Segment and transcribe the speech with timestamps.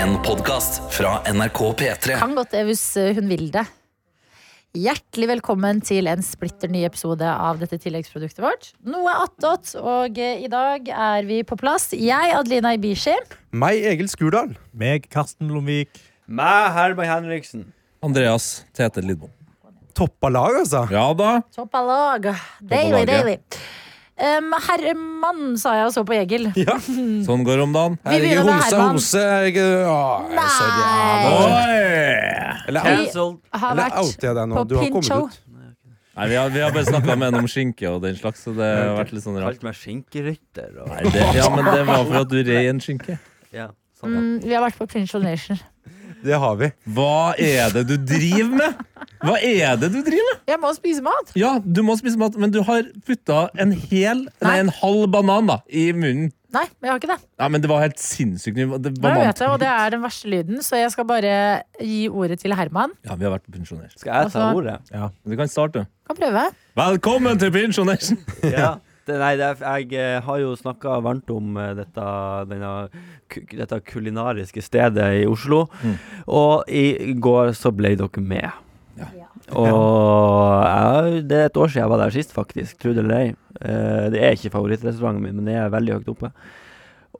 [0.00, 2.14] En podkast fra NRK P3.
[2.16, 3.66] Kan godt det hvis eh, hun vil det.
[4.72, 8.70] Hjertelig velkommen til en splitter ny episode av dette tilleggsproduktet vårt.
[8.88, 11.90] Noe attåt, og eh, i dag er vi på plass.
[11.92, 13.12] Jeg, Adelina Ibishi.
[13.52, 14.54] Meg, Egil Skurdal.
[14.72, 16.00] Meg, Karsten Blomvik.
[16.24, 17.66] Meg, Herman Henriksen.
[18.00, 19.34] Andreas Tete Lidbom.
[19.92, 20.86] Toppa lag, altså.
[20.94, 21.42] Ja da.
[21.52, 22.32] Toppa lag.
[22.64, 23.60] deilig, laget.
[24.20, 26.50] Um, herremann, sa jeg og så på Egil.
[26.60, 26.74] Ja.
[26.80, 27.94] Sånn går det om dagen.
[28.04, 28.90] Med Homse, Herman.
[28.90, 29.22] homse.
[29.56, 31.70] Ja, Nei.
[32.68, 33.38] Eller, Cancelled.
[33.54, 34.58] Har eller outer jeg deg nå?
[34.60, 35.24] på Du har kommet Pincho.
[35.26, 35.40] ut.
[36.20, 38.52] Nei, vi har, vi har bare snakka med henne om skinke og den slags, så
[38.52, 39.56] det har vært litt sånn rart.
[39.56, 40.72] Kalt meg skinkerytter.
[40.82, 43.16] Og, Nei, det, ja, men det var for at du rei en skinke.
[43.56, 44.16] ja, sånn.
[44.18, 45.56] Mm, vi har vært på Pincho Nation.
[46.24, 46.68] Det har vi.
[46.96, 48.80] Hva er det du driver med?
[49.24, 50.42] Hva er det du driver med?
[50.48, 51.30] Jeg må spise mat!
[51.38, 54.58] Ja, du må spise mat, men du har putta en hel, nei, Nei.
[54.64, 56.30] en halv banan da, i munnen.
[56.50, 57.18] Nei, jeg har ikke det.
[57.38, 58.56] Nei, men det var helt sinnssykt.
[58.58, 59.20] Det jeg banan.
[59.22, 61.34] vet det, og det er den verste lyden, så jeg skal bare
[61.78, 62.92] gi ordet til Herman.
[63.06, 63.94] Ja, vi har vært på pensjonert.
[64.00, 65.14] Skal jeg ta Altså- ordet?
[65.24, 65.86] Du kan starte.
[66.10, 66.46] Kan prøve.
[66.80, 68.18] Velkommen til pensjonation!
[68.44, 68.76] Ja.
[69.10, 72.06] Det, nei, det er, jeg eh, har jo snakka varmt om eh, dette,
[72.50, 72.72] denne,
[73.50, 75.64] dette kulinariske stedet i Oslo.
[75.82, 75.96] Mm.
[76.36, 78.48] Og i går så ble dere med.
[79.00, 79.10] Ja.
[79.56, 79.66] Og
[80.62, 82.78] jeg, det er et år siden jeg var der sist, faktisk.
[82.78, 83.28] Tro det eller ei.
[83.60, 86.30] Eh, det er ikke favorittrestauranten min, men det er veldig høyt oppe.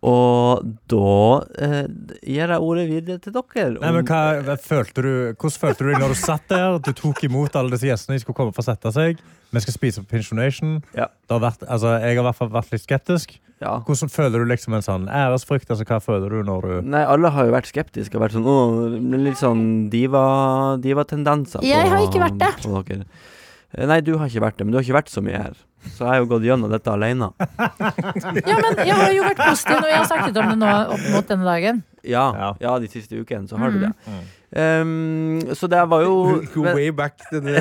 [0.07, 1.17] Og da
[1.61, 1.83] eh,
[2.25, 3.67] gir jeg ordet videre til dere.
[3.83, 6.79] Nei, men hva, hva følte du, hvordan følte du deg når du satt der?
[6.87, 9.21] Du tok imot alle disse gjestene de skulle komme for å sette seg.
[9.53, 10.77] Vi skal spise på Pensionation.
[10.95, 11.07] Ja.
[11.27, 13.39] Det har vært, altså, jeg har i hvert fall vært litt skeptisk.
[13.61, 13.81] ja.
[13.87, 15.69] Hvordan føler du liksom en sånn æresfrykt?
[15.71, 18.47] Altså, hva føler du når du Nei, alle har jo vært skeptiske og vært sånn
[18.47, 21.61] Åh, litt sånn diva- diva-tendenser.
[21.67, 23.07] Jeg har ikke vært det.
[23.75, 25.55] Eh, Nei, du har ikke vært det, men du har ikke vært så mye her.
[25.95, 27.31] Så jeg har jo gått gjennom dette alene.
[28.47, 30.73] Ja, men jeg har jo vært positiv og jeg har sagt litt om det nå
[30.95, 31.83] opp mot denne dagen.
[32.05, 32.51] Ja, Ja.
[32.61, 33.91] ja de siste ukene så har du Mhm.
[33.91, 33.95] det.
[34.51, 37.55] Um, så det var jo Go way back, denne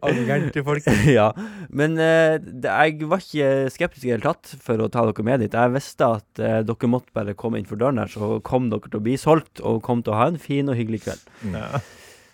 [0.00, 0.86] angeren til folk.
[1.18, 1.28] ja,
[1.68, 5.26] men uh, det, jeg var ikke skeptisk i det hele tatt for å ta dere
[5.28, 5.52] med dit.
[5.52, 8.88] Jeg visste at uh, dere måtte bare komme inn for døren her, så kom dere
[8.88, 11.28] til å bli solgt og kom til å ha en fin og hyggelig kveld.
[11.52, 11.82] Ja.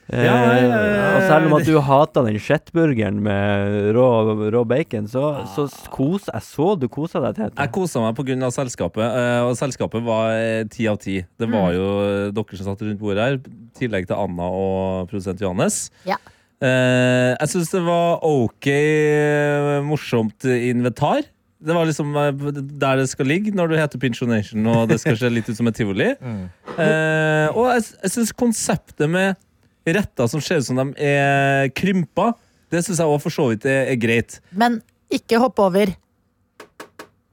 [0.08, 4.06] Eh, Ja, jeg, og selv om at du hater den shitburgeren med rå,
[4.54, 8.48] rå bacon, så, så kos, jeg så du kosa deg til Jeg kosa meg pga.
[8.54, 11.18] selskapet, eh, og selskapet var eh, ti av ti.
[11.38, 15.10] Det var jo eh, dere som satt rundt bordet her, i tillegg til Anna og
[15.12, 15.90] produsent Johannes.
[16.08, 16.16] Ja.
[16.64, 18.66] Eh, jeg syns det var ok
[19.86, 21.20] morsomt inventar.
[21.58, 22.12] Det var liksom
[22.78, 25.68] der det skal ligge når du heter Pinsjonation og det skal se litt ut som
[25.70, 26.12] et tivoli.
[26.78, 29.34] Eh, og jeg, jeg syns konseptet med
[29.96, 32.32] retter som ser ut som de er krympa,
[32.72, 34.40] det syns jeg òg for så vidt er, er greit.
[34.52, 34.80] Men
[35.12, 35.94] ikke hopp over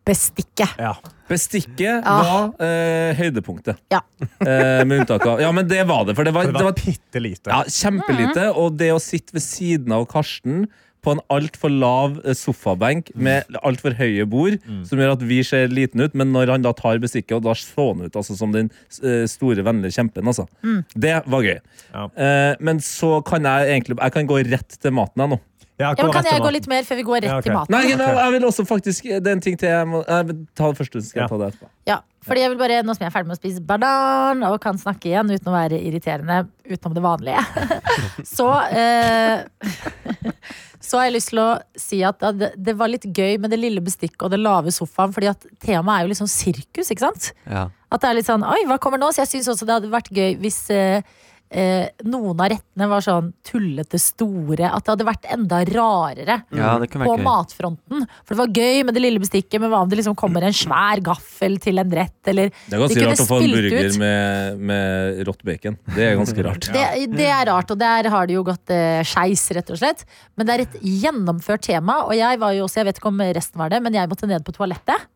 [0.05, 0.69] bestikket.
[0.77, 0.94] Ja.
[1.27, 2.15] Bestikket ja.
[2.21, 3.81] var eh, høydepunktet.
[3.94, 4.03] Ja.
[4.45, 6.13] Eh, med unntak av Ja, men det var det.
[6.17, 7.49] For det var, For det det var var bitte lite.
[7.49, 8.44] ja, kjempelite.
[8.61, 10.67] Og det å sitte ved siden av Karsten
[11.05, 14.57] på en altfor lav eh, sofabenk med altfor høye bord,
[14.89, 17.55] som gjør at vi ser liten ut, men når han da tar bestikket, og da
[17.57, 18.71] så han ut altså, som den
[19.03, 20.47] eh, store, vennlige kjempen, altså.
[20.95, 21.59] Det var gøy.
[21.94, 22.07] Ja.
[22.25, 25.39] Eh, men så kan jeg egentlig Jeg kan gå rett til maten, jeg nå.
[25.75, 27.50] Ja, Ja, men kan jeg gå litt mer før vi går rett Ja, okay.
[27.50, 27.75] til maten?
[27.75, 30.44] Nei, jeg, jeg vil også faktisk Det er en ting til jeg må jeg vil
[30.56, 31.72] Ta det første, så skal jeg ta det etterpå.
[31.90, 34.59] Ja, fordi jeg vil bare, Nå som jeg er ferdig med å spise banan og
[34.63, 37.44] kan snakke igjen uten å være irriterende utenom det vanlige,
[38.38, 39.44] så eh,
[40.86, 41.50] Så har jeg lyst til å
[41.80, 45.13] si at det, det var litt gøy med det lille bestikket og det lave sofaen,
[45.16, 47.31] fordi at temaet er jo litt sånn sirkus, ikke sant?
[47.50, 47.68] Ja.
[47.90, 49.09] At det er litt sånn Oi, hva kommer nå?
[49.16, 51.02] Så jeg syns også det hadde vært gøy hvis eh,
[51.50, 54.69] eh, noen av rettene var sånn tullete store.
[54.69, 57.23] At det hadde vært enda rarere ja, det kunne på gøy.
[57.25, 58.06] matfronten.
[58.23, 60.56] For det var gøy med det lille bestikket, men hva om det liksom kommer en
[60.56, 64.63] svær gaffel til en rett, eller Det er ganske rart å få en burger med,
[64.72, 65.79] med rått bacon.
[65.95, 66.69] Det er ganske rart.
[66.75, 66.85] det,
[67.16, 70.06] det er rart, og der har det jo gått eh, skeis, rett og slett.
[70.35, 73.25] Men det er et gjennomført tema, og jeg var jo også, jeg vet ikke om
[73.35, 75.09] resten var det, men jeg måtte ned på toalettet.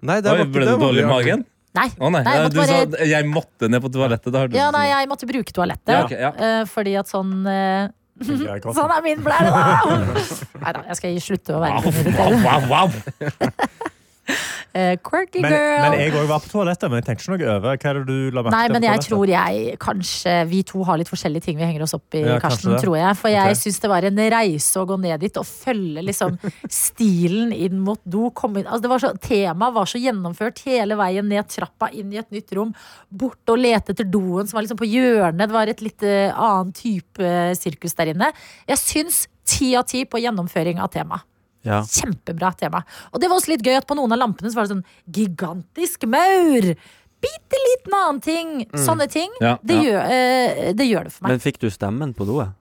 [0.00, 1.42] Nei, det Oi, var ikke ble det det var dårlig i magen?
[1.78, 1.86] Nei.
[2.02, 2.78] Oh, nei, Nei, jeg du bare...
[2.90, 4.32] sa jeg måtte ned på toalettet.
[4.34, 4.90] Da Ja, nei, sånn.
[4.90, 5.92] jeg måtte bruke toalettet.
[5.94, 6.30] Ja, okay, ja.
[6.34, 7.88] eh, fordi at sånn eh,
[8.20, 9.60] Sånn er min blære, da!
[10.64, 12.90] Nei da, jeg skal slutte å være Wow, wow, wow,
[14.72, 15.80] Eh, quirky Men, girl.
[15.82, 17.78] men jeg òg var på toalettet, men jeg tenkte ikke noe over.
[17.80, 21.00] Hva er det du la merke Nei, men jeg tror jeg kanskje Vi to har
[21.00, 23.16] litt forskjellige ting vi henger oss opp i, Ja, Karsten, tror jeg.
[23.18, 23.58] For jeg okay.
[23.58, 26.38] syns det var en reise å gå ned dit og følge liksom
[26.82, 28.28] stilen inn mot do.
[28.36, 28.68] Komme inn.
[28.70, 32.54] Altså, var så, temaet var så gjennomført hele veien ned trappa, inn i et nytt
[32.54, 32.70] rom.
[33.10, 35.48] Bort og lete etter doen som var liksom på hjørnet.
[35.48, 38.30] Det var et litt uh, annen type sirkus der inne.
[38.70, 41.26] Jeg syns ti av ti på gjennomføring av temaet.
[41.66, 41.82] Ja.
[41.84, 42.84] Kjempebra tema.
[43.12, 44.86] Og det var også litt gøy at på noen av lampene så var det sånn
[45.12, 46.70] gigantisk maur.
[47.20, 48.52] bitte liten annen ting.
[48.80, 49.28] Sånne ting.
[49.44, 49.82] Ja, Det, ja.
[49.84, 51.34] Gjør, eh, det gjør det for meg.
[51.34, 52.54] Men fikk du stemmen på doet?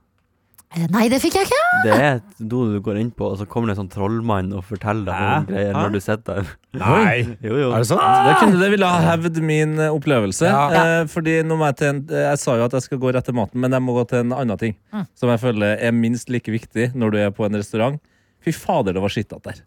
[0.76, 1.62] Eh, Nei, det fikk jeg ikke.
[1.86, 4.52] Det er et do du går inn på, og så kommer det en sånn trollmann
[4.54, 5.80] og forteller deg noen greier Hæ?
[5.80, 6.52] når du sitter der.
[6.78, 7.16] Nei.
[7.48, 7.72] Jo, jo.
[7.72, 8.04] Er det sant?
[8.28, 10.46] Det, kunne, det ville ha hevd min eh, opplevelse.
[10.52, 10.68] Ja.
[11.00, 13.16] Eh, fordi nå må jeg, til en, eh, jeg sa jo at jeg skal gå
[13.16, 14.76] rett til maten, men jeg må gå til en annen ting.
[14.94, 15.08] Mm.
[15.18, 17.98] Som jeg føler er minst like viktig når du er på en restaurant.
[18.46, 19.62] Fy fader, det var skittete der.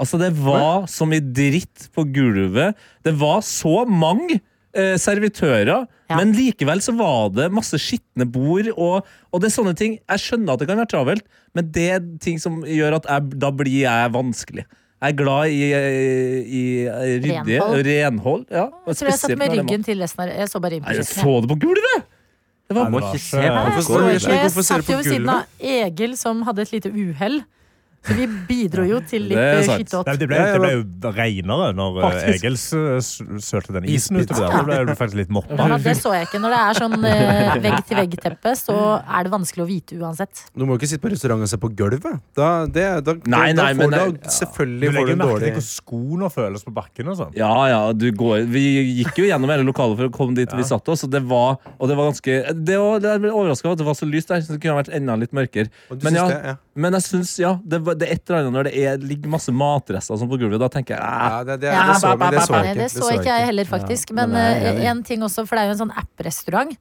[0.00, 2.76] Altså, det var som i dritt på gulvet.
[3.04, 4.38] Det var så mange
[4.74, 6.16] eh, servitører, Ja.
[6.18, 8.66] men likevel så var det masse skitne bord.
[8.76, 11.24] Og, og det er sånne ting Jeg skjønner at det kan være travelt,
[11.54, 14.64] men det er ting som gjør at jeg, da blir jeg vanskelig.
[15.00, 16.88] Jeg er glad i, i, i
[17.24, 17.86] ryddige Renhold.
[17.86, 18.42] renhold.
[18.52, 21.06] Ja, Jeg tror jeg satt med ryggen til resten av Jeg så bare inn jeg
[21.08, 22.08] så det på gulvet!
[22.70, 24.26] Det var Nei, det var ikke se på Hvorfor Jeg, står gulvet.
[24.26, 27.40] det- jeg ser du satt jo ved siden av Egil, som hadde et lite uhell.
[28.00, 29.82] Så vi bidro jo til litt Det eh, sant.
[29.82, 30.08] skittåt.
[30.08, 32.46] Det, ble, Ja, ja, det ble jo reinere når eh, Faktisk.
[32.46, 32.56] Egil
[33.44, 34.54] sølte den isen ut utover der.
[34.54, 35.58] Da ble det faktisk litt moppa.
[35.60, 36.40] Ja, det så jeg ikke.
[36.40, 40.44] Når det er sånn eh, vegg-til-vegg-teppe, så er det vanskelig å vite uansett.
[40.56, 42.24] Du må jo ikke sitte på restaurant og se på gulvet.
[42.40, 44.32] Da, det, da, Nei, da, får du, ja.
[44.38, 47.36] Selvfølgelig Du får du legger merke til dårlig hvordan skoene føles på bakken og sånn.
[47.36, 48.64] Ja, ja, du går Vi
[49.02, 51.60] gikk jo gjennom hele lokalet for å komme dit vi satt oss, og det var,
[51.76, 54.40] og det var ganske Det var, det overraska at det var så lyst der.
[54.40, 55.68] Så det kunne vært enda litt mørkere.
[56.00, 56.56] Men ja, det, ja.
[56.80, 59.52] Men jeg syns, ja, det, det er et eller annet når det er, ligger masse
[59.54, 60.60] matrester sånn på gulvet.
[60.62, 62.76] Da tenker jeg ah, Ja, det, det, det, så, men det så ikke.
[62.78, 64.14] det så ikke jeg heller, faktisk.
[64.16, 66.76] Men eh, en ting også, for det er jo en sånn app-restaurant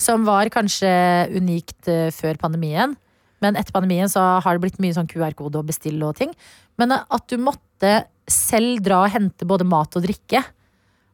[0.00, 0.90] som var kanskje
[1.36, 2.96] unikt eh, før pandemien.
[3.44, 6.32] Men etter pandemien så har det blitt mye sånn QR-kode og bestille og ting.
[6.80, 7.94] Men eh, at du måtte
[8.28, 10.42] selv dra og hente både mat og drikke.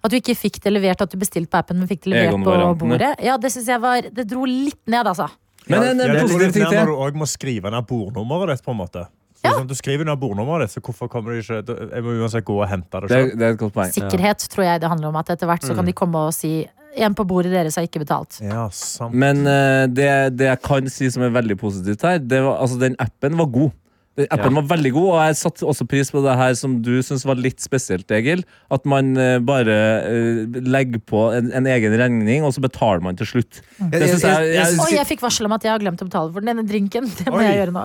[0.04, 2.44] At du ikke fikk det levert, at du bestilte på appen, men fikk det levert
[2.44, 3.14] på bordet.
[3.24, 5.30] Ja, det synes jeg var Det dro litt ned, altså.
[5.68, 6.78] Men en, Ja, det er positiv ting til.
[6.78, 8.64] når du òg må skrive ned bordnummeret ditt.
[8.64, 9.50] på en måte så Ja.
[9.58, 12.62] sånn, Du skriver ned bordnummeret ditt, så hvorfor kommer du ikke Jeg må uansett gå
[12.62, 13.32] og hente det Det, sjøl.
[13.32, 13.92] er- det er et godt poeng.
[13.92, 15.16] Sikkerhet tror jeg det handler om.
[15.16, 16.66] At etter hvert så kan de komme og si
[16.96, 18.40] en på bordet deres har ikke betalt.
[18.40, 19.12] Ja, sant.
[19.14, 22.78] Men uh, det, det jeg kan si som er veldig positivt her, det var, altså
[22.78, 23.72] den appen var god.
[24.16, 26.92] Den Appen var veldig god, og jeg satte også pris på det her som du
[27.02, 28.44] syns var litt spesielt, Egil.
[28.70, 29.74] At man eh, bare
[30.06, 33.58] eh, legger på en, en egen regning, og så betaler man til slutt.
[33.80, 35.82] Jeg- Det jeg- synes jeg, jeg- jeg, Oi, jeg fikk varsel om at jeg har
[35.82, 37.10] glemt å betale for denne drinken.
[37.18, 37.44] Det må Oi.
[37.48, 37.84] jeg gjøre nå.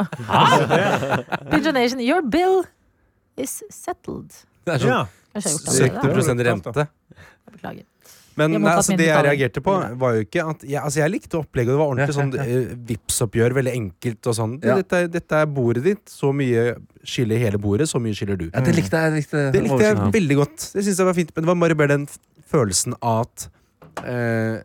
[1.51, 2.61] Pigeonation, your bill
[3.37, 4.29] is settled.
[4.65, 5.01] Det er sånn Ja.
[5.33, 6.29] Kanskje jeg har gjort det allerede.
[6.29, 6.87] 70 rente.
[7.53, 7.85] Beklager.
[8.39, 11.13] Men Jeg nei, altså, det jeg reagerte på, var jo ikke at Jeg, altså, jeg
[11.13, 11.73] likte opplegget.
[11.73, 14.55] Det var ordentlig sånn uh, Vipps-oppgjør, veldig enkelt og sånn.
[14.63, 14.79] Ja.
[14.79, 16.03] Dette, dette er bordet ditt.
[16.13, 16.65] Så mye
[17.03, 18.47] skiller hele bordet, så mye skiller du.
[18.49, 19.15] Ja, det likte jeg.
[19.19, 20.57] Likte Det likte jeg veldig godt.
[20.73, 22.09] Det synes jeg var fint Men det var bare mer den
[22.49, 23.49] følelsen at
[24.01, 24.59] uh,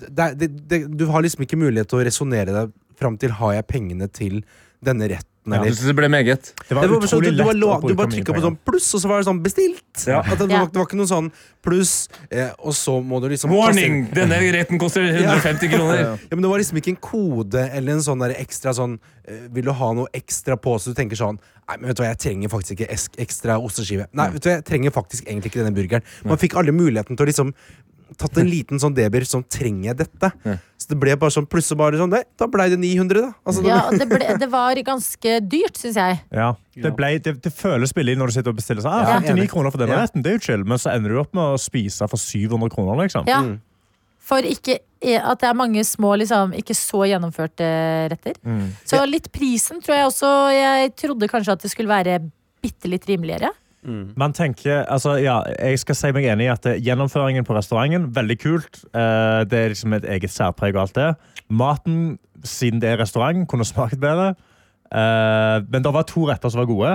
[0.00, 3.56] det, det, det, Du har liksom ikke mulighet til å resonnere deg fram til har
[3.56, 4.42] jeg pengene til
[4.84, 5.26] denne retten.
[5.50, 5.60] Ja.
[5.60, 5.70] Eller.
[5.70, 6.50] Jeg synes det ble meget.
[6.68, 8.88] Det var Det var sånn, du, du, var lett du bare trykka på sånn pluss,
[8.94, 10.04] og så var det sånn bestilt.
[10.06, 10.20] Ja.
[10.22, 10.60] At det, Ja.
[10.62, 11.30] var, det var ikke noe sånn
[11.62, 11.94] pluss,
[12.30, 14.08] eh, og så må du liksom Warning!
[14.14, 16.00] Denne retten koster 150 kroner.
[16.00, 18.98] Ja, men Det var liksom ikke en kode eller en sånn der ekstra sånn
[19.28, 21.38] eh, Vil du ha noe ekstra på, så du tenker sånn
[21.70, 24.08] Nei, men vet du hva, jeg trenger faktisk ikke ekstra osteskive.
[24.18, 26.02] Nei, vet du hva, jeg trenger faktisk egentlig ikke denne burgeren.
[26.26, 27.52] Man fikk alle muligheten til å liksom
[28.18, 30.30] Tatt en liten sånn deber som Trenger jeg dette?
[30.46, 30.56] Ja.
[30.80, 33.32] Så det ble bare sånn plutselig bare sånn Nei, da blei det 900, da.
[33.46, 36.20] Altså, Ja, det, ble, det var ganske dyrt, syns jeg.
[36.34, 39.50] Ja, det, ble, det, det føles billig når du sitter og bestiller sånn, ah, 59
[39.52, 40.04] kroner for denne Ja.
[40.06, 42.72] retten, det er jo chill, men så ender du opp med å spise for 700
[42.74, 43.28] kroner, liksom.
[43.30, 43.42] Ja.
[43.46, 43.58] Mm.
[44.30, 47.66] For ikke at det er mange små, liksom, ikke så gjennomførte
[48.12, 48.36] retter.
[48.44, 48.66] Mm.
[48.84, 52.18] Så litt prisen tror jeg også Jeg trodde kanskje at det skulle være
[52.60, 53.48] bitte litt rimeligere.
[53.80, 54.12] Mm.
[54.20, 58.10] Man tenker, altså ja, Jeg skal si meg enig i at eh, gjennomføringen på restauranten
[58.12, 58.82] veldig kult.
[58.92, 61.06] Eh, det er liksom et eget særpreg og alt det.
[61.48, 64.34] Maten, siden det er restaurant, kunne smakt bedre.
[64.92, 66.92] Eh, men det var to retter som var gode,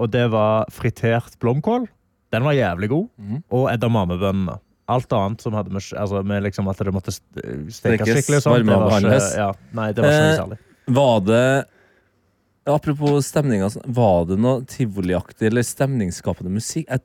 [0.00, 1.88] og det var fritert blomkål.
[2.30, 3.08] Den var jævlig god.
[3.18, 3.42] Mm.
[3.50, 4.60] Og edamamebønnene.
[4.90, 8.40] Alt annet som hadde med, altså med liksom at det måtte stekes skikkelig.
[8.42, 8.64] sånn.
[8.66, 10.58] det var ikke, ja, nei, det var ikke Eh, noe særlig.
[10.96, 11.44] Var det
[12.68, 16.86] Apropos stemninga, var det noe tivoliaktig eller stemningsskapende musikk?
[16.90, 17.00] Jeg,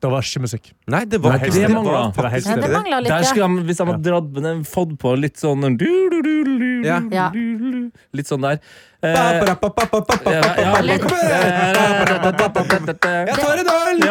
[0.00, 0.72] Det var ikke musikk.
[0.88, 1.66] Nei, det var Nei, helt- det.
[1.68, 1.90] det mangla.
[1.92, 2.72] Det var faktisk Ja, det det.
[3.04, 3.22] litt, ja.
[3.28, 6.44] skulle de, hvis de hadde dratt med den, fått på litt sånn du, du, du,
[6.58, 7.00] du, Ja.
[8.16, 8.58] Litt sånn der.
[9.00, 11.06] Eh, ja, ja, Eller- litt-
[13.26, 14.02] Jeg tar en øl!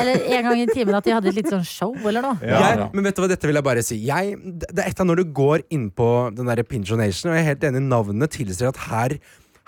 [0.00, 2.36] Eller en gang i timen at de hadde et litt sånn show eller noe.
[2.44, 3.98] Jeg, men vet du hva, dette vil jeg bare si.
[4.04, 7.44] Jeg, det er et av når du går inn på den der Pinjonation, og jeg
[7.44, 9.16] er helt enig, navnet tilsier at her,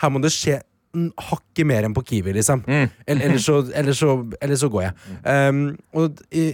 [0.03, 0.61] her må det skje
[0.97, 2.65] mm, hakket mer enn på Kiwi, liksom.
[2.69, 2.87] Mm.
[3.07, 4.97] Eller, eller, så, eller, så, eller så går jeg.
[5.25, 6.51] Um, og i,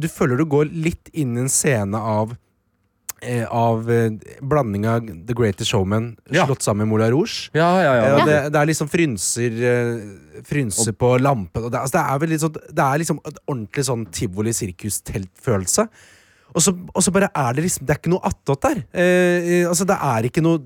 [0.00, 2.38] du føler du går litt inn i en scene av eh,
[3.50, 4.10] av eh,
[4.40, 6.46] blanding av The Greatest Showman Ja.
[6.46, 7.50] slått sammen med Moulin Rouge.
[7.52, 8.24] Ja, ja, Eh, ja.
[8.24, 11.66] det, det er liksom frynser eh, Frynser på lampen.
[11.70, 15.88] Det, altså det er vel litt sånn Det er liksom et ordentlig sånn tivoli-sirkus-teltfølelse.
[16.54, 18.80] Og så, bare er det liksom Det er ikke noe attåt der.
[18.90, 20.62] Eh, eh, altså, det er ikke noe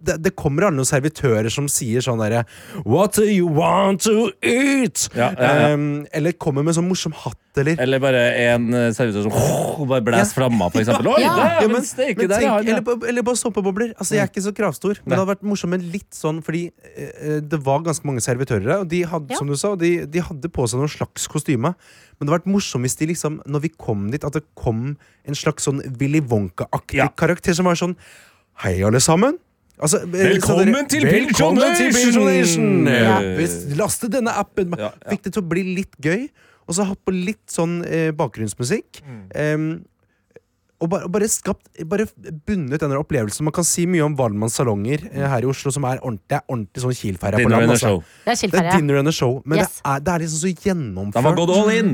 [0.00, 2.44] det, det kommer alle noen servitører som sier sånn derre
[2.84, 5.08] What do you want to eat?
[5.16, 5.72] Ja, ja, ja.
[5.74, 10.04] Um, eller kommer med sånn morsom hatt, eller Eller bare en eh, servitør som bare
[10.04, 11.08] blæser flamma, for eksempel.
[11.14, 13.94] Oi, men, men- der eller, eller bare såpebobler.
[13.96, 15.00] Altså, jeg er ikke så kravstor.
[15.04, 18.64] Men det hadde vært morsomt med litt sånn Fordi uh, det var ganske mange servitører
[18.66, 19.40] der, og de hadde, Ja.
[19.40, 21.72] som du sa, de, de hadde på seg noen slags kostyme.
[22.16, 24.94] Men det hadde vært morsomt hvis de liksom, når vi kom dit, at det kom
[25.26, 27.08] en slags sånn Willy Wonka-aktig Ja.
[27.12, 27.96] karakter som var sånn
[28.62, 29.34] Hei, alle sammen.
[29.76, 31.90] Altså, eh, Velkommen dere- til Velkommen til!
[31.92, 32.86] Pinchonation!
[32.88, 33.18] Ja.
[33.76, 34.72] Laste denne appen.
[34.78, 35.10] Ja, ja.
[35.12, 36.28] Fikk det til å bli litt gøy.
[36.66, 39.02] Og så hatt på litt sånn eh, bakgrunnsmusikk.
[39.36, 39.84] Em,
[40.80, 42.04] og bare, bare skapt Bare
[42.44, 43.44] bundet denne opplevelsen.
[43.46, 46.42] Man kan si mye om Valmanns salonger eh, her i Oslo, som er ordentlig, er
[46.48, 47.76] ordentlig sånn Kiel-ferie på Dinner land.
[47.76, 47.92] Altså.
[47.92, 48.02] show.
[48.26, 49.76] Det er Det er dinner and a show, men Yes.
[49.78, 51.20] det, er, det er liksom så gjennomført.
[51.20, 51.92] De har gått all in!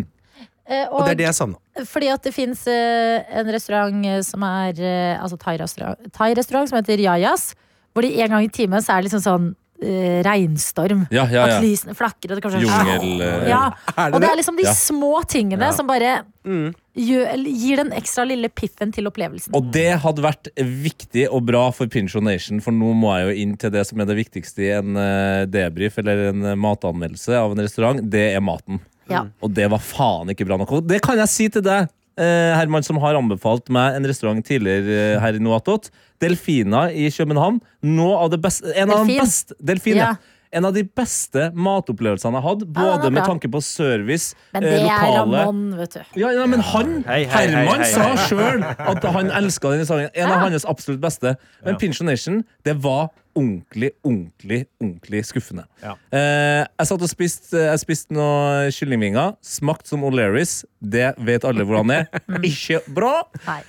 [0.70, 1.58] Eh, Og det er det jeg savna.
[1.90, 7.02] Fordi at det fins en restaurant eh, som er uh, Altså thai-restaurant thai-restaurant som heter
[7.02, 7.52] Yayas.
[7.92, 9.50] Hvor de en gang i timen så er det liksom sånn
[9.82, 11.08] eh, regnstorm.
[11.10, 11.56] Ja, ja, ja.
[11.56, 13.64] At lysene flakker, og det kanskje Jungel, eh, ja.
[13.96, 14.72] Det Og det er liksom de Ja.
[14.78, 15.72] små tingene Ja.
[15.72, 16.72] som bare Mm.
[16.96, 19.50] gjør, gir den ekstra lille piffen til opplevelsen.
[19.54, 23.42] Og det hadde vært viktig og bra for Pincho Nation, for nå må jeg jo
[23.42, 27.34] inn til det som er det viktigste i en eh, debrief eller en eh, matanmeldelse
[27.34, 28.08] av en restaurant.
[28.08, 28.78] Det er maten.
[29.10, 29.24] Ja.
[29.42, 30.70] Og det var faen ikke bra nok.
[30.78, 31.88] Og det kan jeg si til deg,
[32.20, 35.88] Herman, som har anbefalt meg en restaurant tidligere eh, her i Noatot.
[36.20, 37.60] Delfina i København.
[37.82, 40.12] Nå av det beste, en av de beste Delfin, ja.
[40.12, 40.16] Ja.
[40.52, 44.62] En av de beste matopplevelsene jeg har hatt, både er med tanke på service, Men
[44.66, 46.00] det det er lokale Ramón, vet du.
[46.20, 49.86] ja, ja, men han, Hei, hei, hei, Herman, hei, sa sjøl at han elska den
[49.88, 50.10] sangen.
[50.12, 50.50] En av Ja.
[50.50, 51.36] hans absolutt beste.
[51.64, 52.04] Men Ja.
[52.04, 53.08] Nation, det var
[53.38, 55.64] ordentlig, ordentlig ordentlig skuffende.
[55.82, 55.94] Ja.
[56.14, 59.36] Eh, jeg satt og spiste Jeg spiste noen kyllingvinger.
[59.44, 60.62] Smakt som O'Learys.
[60.82, 62.22] Det vet alle hvordan det er.
[62.50, 63.12] Ikke bra.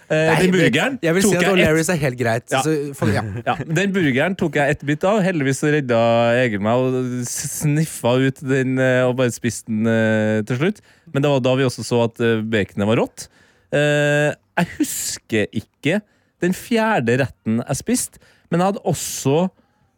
[0.09, 2.47] Eh, den burgeren Jeg vil si tok at jeg ett O'Learys er helt greit.
[2.53, 2.63] Ja.
[2.65, 3.23] Så, for, ja.
[3.49, 5.21] ja, Den burgeren tok jeg ett bit av.
[5.25, 6.01] Heldigvis redda
[6.41, 10.83] Egil meg og sniffa ut den eh, og bare spiste den eh, til slutt.
[11.13, 13.27] Men det var da vi også så at eh, baconet var rått.
[13.73, 16.01] Eh, jeg husker ikke
[16.43, 18.19] den fjerde retten jeg spiste,
[18.53, 19.35] men jeg hadde også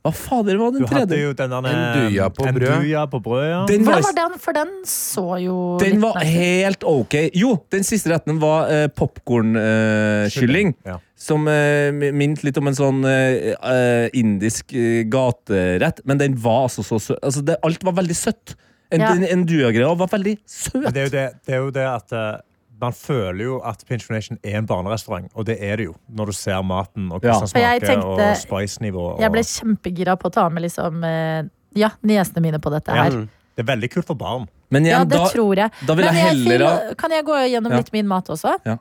[0.05, 1.17] Hva fader var Du den hadde tredje?
[1.25, 2.65] jo denne, en duja på brød.
[2.83, 3.61] Duja på brød, ja.
[3.67, 4.39] Den var, Hvordan var den?
[4.43, 7.15] For den så jo den var helt ok.
[7.33, 10.75] Jo, den siste retten var uh, popkornkylling.
[10.85, 10.99] Ja.
[11.17, 16.01] Som uh, minte litt om en sånn eh, eh, indisk uh, gaterett.
[16.05, 17.19] Men den var altså så søt.
[17.25, 18.55] Altså, det, alt var veldig søtt.
[18.93, 19.09] En, Ja.
[19.15, 20.85] en, endua-greia var veldig søt.
[20.93, 22.35] Det er jo det, det, er jo det at eh,
[22.81, 25.95] man føler jo at Pinchonation er en barnerestaurant, og det er det jo.
[26.11, 29.05] Når du ser maten og hvordan den smaker, og spice-nivå.
[29.15, 31.43] og- Jeg ble kjempegira på å ta med liksom eh,
[31.75, 33.03] Ja, niesene mine på dette Ja.
[33.03, 33.27] her.
[33.55, 34.47] Det er veldig kult for barn.
[34.71, 35.71] Men Ja, det da, tror jeg.
[35.85, 37.77] da vil Men jeg heller Kan jeg gå gjennom Ja.
[37.77, 38.57] litt min mat også?
[38.65, 38.77] Ja.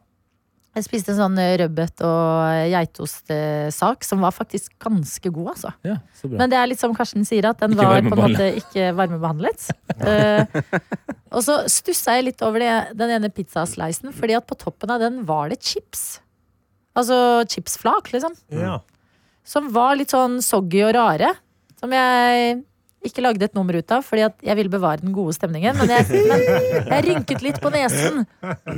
[0.75, 5.71] Jeg spiste en sånn eh, rødbet og geitostsak som var faktisk ganske god, altså.
[5.87, 6.41] ja, så bra.
[6.41, 8.57] Men det er litt som Karsten sier, at den Ikke var på en varmebehandlet.
[8.59, 9.69] måte ikke varmebehandlet.
[10.05, 10.43] Eh,
[11.35, 15.01] og så stussa jeg litt over det, den ene pizzaslicen, fordi at på toppen av
[15.03, 16.19] den var det chips.
[16.99, 17.17] Altså
[17.51, 18.35] chipsflak, liksom.
[18.55, 18.81] Ja.
[19.47, 21.31] Som var litt sånn soggy og rare.
[21.81, 22.59] Som jeg
[23.05, 25.77] ikke lagde et nummer ut av, fordi at jeg ville bevare den gode stemningen.
[25.81, 26.45] Men jeg, men
[26.89, 28.25] jeg rynket litt på nesen.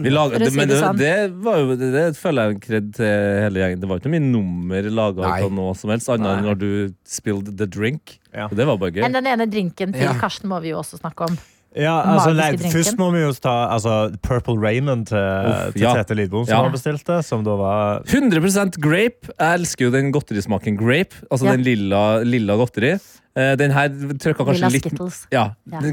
[0.03, 1.01] Vi laget, det, si men det det, sånn.
[1.01, 1.15] det,
[1.47, 3.83] var jo, det, det føler jeg en kred til hele gjengen.
[3.83, 6.71] Det var ikke mye nummer laga av noe som helst, annet enn når du
[7.09, 8.19] spilled the drink.
[8.33, 8.51] Ja.
[8.51, 9.05] Og det var bare gøy.
[9.07, 10.17] Men den ene drinken til Ja.
[10.21, 11.39] Karsten må vi jo også snakke om.
[11.77, 15.93] Ja, altså, nei, først må vi jo ta altså, Purple Rainen til, Uff, til ja.
[15.99, 16.71] Tete Lidbom, som Ja.
[16.73, 19.29] bestilt det Som da var 100% grape.
[19.39, 21.15] Jeg elsker jo den godterismaken grape.
[21.31, 21.53] Altså Ja.
[21.53, 22.95] den lilla, lilla godteri.
[23.37, 25.93] Eh, den her trykka kanskje litt Ja, den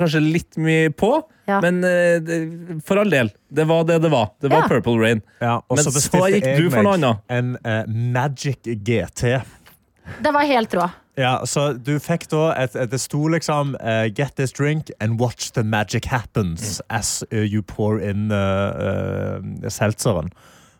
[0.00, 1.60] kanskje litt mye på, Ja.
[1.60, 3.28] men eh, for all del.
[3.52, 4.30] Det var det det var.
[4.40, 4.68] Det var Ja.
[4.68, 5.22] Purple Rain.
[5.42, 7.18] ja, Men så så gikk du for noe annet.
[7.28, 9.42] en uh, Magic GT.
[10.22, 10.90] Det var helt rå.
[11.18, 15.18] Ja, så du fikk da et, et Det sto liksom uh, Get this drink and
[15.18, 20.30] watch the magic happens as eh, you pour in uh, seltzeren.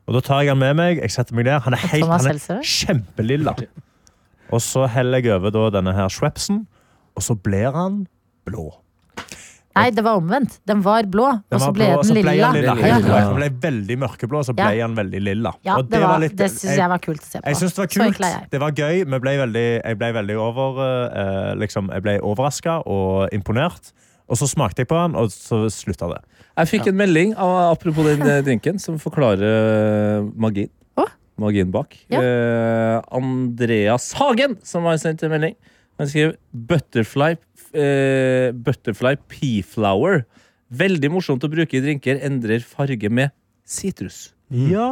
[0.06, 1.02] Og da tar jeg han med meg.
[1.02, 1.58] Jeg setter meg der.
[1.66, 3.52] Han er, helt, han er kjempelilla.
[4.54, 6.62] Og så heller jeg over da denne her Schwepsen,
[7.18, 8.06] og så blir han
[8.48, 8.70] blå.
[9.78, 10.58] Nei, det var omvendt.
[10.68, 12.50] Den var blå, Den og så ble blå, den så ble lilla.
[12.58, 12.98] Ja.
[13.22, 14.86] Den ble veldig mørkeblå, så ble Ja.
[14.86, 15.52] han veldig lilla.
[15.64, 17.46] Ja, Og det, var, litt- det syns jeg var kult å se på.
[17.46, 18.18] jeg synes det var kult.
[18.26, 18.48] jeg.
[18.50, 19.04] Det var gøy.
[19.06, 23.92] Men ble veldig, jeg ble veldig over, eh, liksom, jeg ble overraska og imponert.
[24.28, 26.20] Og så smakte jeg på den, og så slutta det.
[26.58, 30.68] Jeg fikk en melding av, apropos den eh, drinken som forklarer eh, magien.
[31.38, 31.94] Magien bak.
[32.10, 32.18] Ja.
[32.18, 35.54] Eh, Andreas Hagen, som har sendt en melding.
[36.00, 37.36] Han skriver Butterfly,
[37.76, 40.24] eh, butterfly Pea Flower
[40.68, 42.18] Veldig morsomt å bruke i drinker.
[42.24, 43.32] Endrer farge med
[43.64, 44.34] sitrus.
[44.52, 44.88] Ja.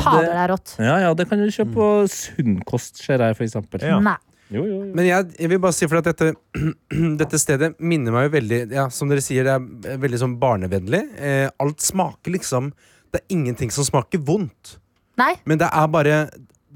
[0.00, 0.72] Fader, det er rått.
[0.80, 3.84] Ja, ja, det kan du kjøpe på Sunnkost, ser jeg, for eksempel.
[3.84, 4.00] Ja.
[4.00, 4.16] Nei.
[4.46, 4.90] Jo, jo, jo.
[4.94, 6.30] Men jeg, jeg vil bare si for at dette,
[7.20, 9.56] dette stedet minner meg jo veldig Ja, Som dere sier, det
[9.90, 11.02] er veldig sånn barnevennlig.
[11.18, 12.70] Eh, alt smaker liksom
[13.10, 14.76] Det er ingenting som smaker vondt.
[15.18, 15.32] Nei.
[15.48, 16.20] Men det er bare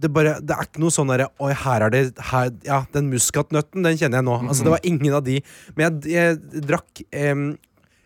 [0.00, 3.11] det, bare, det er ikke noe sånn derre Oi, her er det her, Ja, den
[3.12, 4.37] muskatnøtten, den kjenner jeg nå.
[4.49, 5.40] Altså, det var ingen av de.
[5.76, 7.45] Men jeg, jeg drakk em,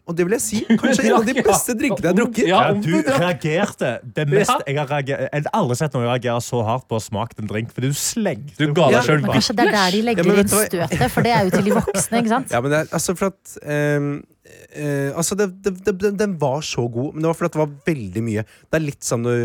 [0.05, 2.49] Og det vil jeg si, kanskje en av de beste drinkene jeg har drukket.
[2.51, 2.91] Ja, du
[3.25, 3.93] reagerte.
[4.19, 7.03] Det mest jeg har reagert, Jeg har aldri sett noen reagere så hardt på å
[7.07, 10.03] smake en drink, fordi du slengte Du ga deg Men kanskje det er der de
[10.11, 12.53] legger Ja, inn støtet, for det er jo til de voksne, ikke sant?
[12.53, 14.11] Ja, men det er altså for at um,
[14.53, 17.63] uh, Altså, det, det, det, den- den var så god, men det var fordi det
[17.65, 18.45] var veldig mye.
[18.69, 19.37] Det er litt sånn du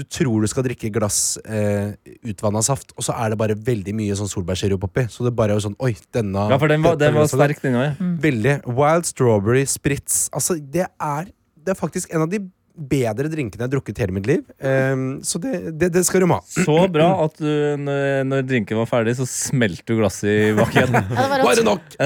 [0.00, 1.92] du tror du skal drikke glass eh,
[2.32, 5.04] utvanna saft, og så er det bare veldig mye sånn solbærsirup oppi.
[5.12, 7.60] Så det bare er jo sånn Oi, denne Ja, for den var, den var sterk,
[7.64, 7.90] den òg.
[7.90, 8.08] Ja.
[8.24, 8.56] Veldig.
[8.80, 10.24] Wild strawberry spritz.
[10.36, 11.30] Altså, det er,
[11.60, 12.42] det er faktisk en av de
[12.80, 14.44] bedre drinkene jeg har drukket hele mitt liv.
[14.64, 16.40] Um, så det, det, det skal du ha.
[16.48, 20.96] Så bra at du, når, når drinken var ferdig, så smelte du glasset i bakken.
[20.96, 21.66] Ja, det var rått.
[21.66, 21.98] nok!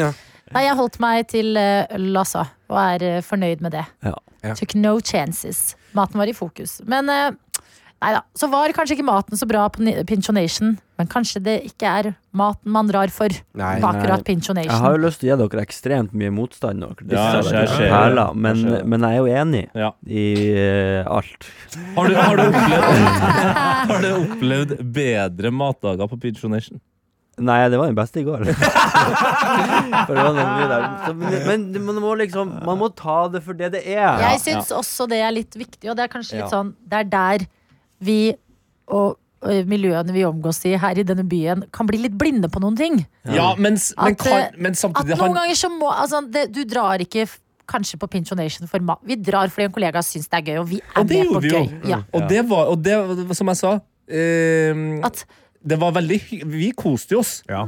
[0.00, 0.10] Ja.
[0.54, 3.82] Nei, jeg holdt meg til øl, altså, og er eh, fornøyd med det.
[4.06, 4.14] Ja.
[4.46, 4.54] Ja.
[4.54, 5.74] Took no chances.
[5.96, 6.78] Maten var i fokus.
[6.88, 7.30] Men eh,
[8.04, 8.22] nei da.
[8.36, 12.72] Så var kanskje ikke maten så bra på Pinchonation, men kanskje det ikke er maten
[12.72, 13.76] man drar for Nei.
[13.80, 16.84] på akkurat Jeg har jo lyst til å gi dere ekstremt mye motstand.
[17.00, 17.90] Dere Ja, jeg ser det.
[17.92, 19.90] perler, men, Jeg men jeg er jo enig Ja.
[20.06, 20.26] i
[20.56, 21.48] uh, alt.
[21.96, 23.00] Har, du, har, du opplevd,
[23.92, 26.80] har du opplevd bedre matdager på Pinchonation?
[27.36, 28.46] Nei, det var den beste i går.
[30.06, 30.86] For det var noe der.
[31.04, 34.16] Så, men, men man må liksom Man må ta det for det det er.
[34.22, 36.50] Jeg syns også det er litt viktig, og det er kanskje litt Ja.
[36.54, 37.46] sånn Det er der
[38.06, 38.18] vi
[38.86, 39.16] og
[39.46, 42.74] og miljøene vi omgås i her i denne byen, kan bli litt blinde på noen
[42.74, 42.96] ting.
[43.28, 46.62] Ja, men, men, At, kan, men samtidig At noen ganger så må altså, det, Du
[46.66, 47.26] drar ikke
[47.68, 49.02] kanskje på Pinchonation for mat.
[49.06, 51.34] Vi drar fordi en kollega syns det er gøy, og vi er Og det med
[51.36, 51.68] på gøy.
[51.92, 52.00] Ja.
[52.16, 52.96] Og det var, og det,
[53.36, 53.72] som jeg sa
[54.08, 55.26] eh, At
[55.64, 56.18] Det var veldig
[56.52, 57.38] Vi koste oss.
[57.48, 57.64] Ja.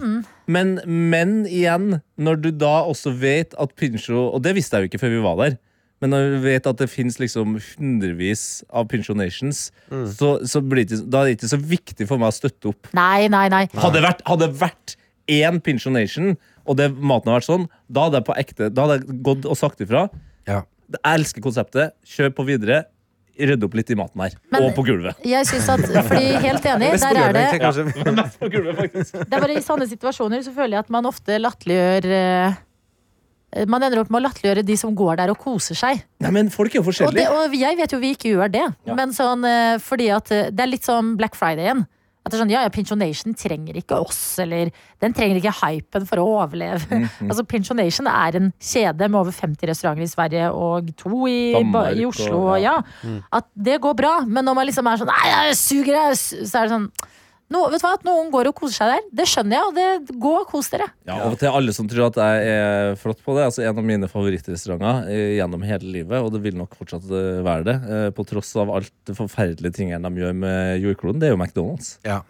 [0.46, 4.92] Men, men igjen, når du da også vet at Pincho Og det visste jeg jo
[4.92, 5.58] ikke før vi var der.
[5.98, 11.00] Men når vi vet at det fins liksom hundrevis av Pinchonations, så, så blir det,
[11.10, 12.90] da er det ikke så viktig for meg å støtte opp.
[12.94, 13.64] Nei, nei, nei.
[13.74, 14.94] Hadde det vært, hadde det vært
[15.34, 16.36] én Pinchonation,
[16.68, 19.48] og det, maten hadde vært sånn, da hadde jeg på ekte Da hadde jeg gått
[19.48, 20.06] og sagt ifra.
[20.46, 20.62] Ja.
[20.94, 21.96] Jeg elsker konseptet.
[22.06, 22.84] Kjør på videre.
[23.38, 24.32] Rydde opp litt i maten her.
[24.50, 25.18] Men- og på gulvet.
[25.24, 28.12] Jeg synes at, fordi Helt enig, Mest der er det ja.
[28.12, 29.12] Mest på gulvet, faktisk.
[29.22, 32.56] Det er bare I sånne situasjoner så føler jeg at man ofte latterliggjør eh,
[33.70, 36.02] Man ender opp med å latterliggjøre de som går der og koser seg.
[36.20, 37.30] Nei, men folk er jo Og, det, forskjellige.
[37.32, 40.60] og jeg vet jo vi ikke gjør det, men sånn eh, fordi at eh, det
[40.66, 41.86] er litt som Black Friday-en.
[42.28, 44.68] At det er sånn, ja, ja, Pinchonation trenger ikke oss, eller
[45.00, 46.84] den trenger ikke hypen for å overleve.
[46.92, 47.30] Mhm.
[47.30, 51.96] altså, Pinchonation er en kjede med over 50 restauranter i Sverige og to i, Danmark
[51.96, 52.42] i Oslo.
[52.52, 52.76] Og, ja.
[53.32, 56.60] At det går bra, men når man liksom er sånn Nei, jeg suger, jeg, så
[56.60, 56.90] er det sånn
[57.50, 59.06] no, vet du hva, at Noen går og koser seg der.
[59.20, 60.86] Det skjønner jeg, og det gå og kos dere.
[61.08, 63.46] Ja, og til alle som tror at jeg er flott på det.
[63.48, 67.42] Altså En av mine favorittrestauranter eh, gjennom hele livet, og det vil nok fortsatt eh,
[67.46, 71.30] være det, eh, på tross av alt det forferdelige tingene de gjør med jordkloden, det
[71.30, 71.94] er jo McDonald's.
[72.06, 72.20] Ja.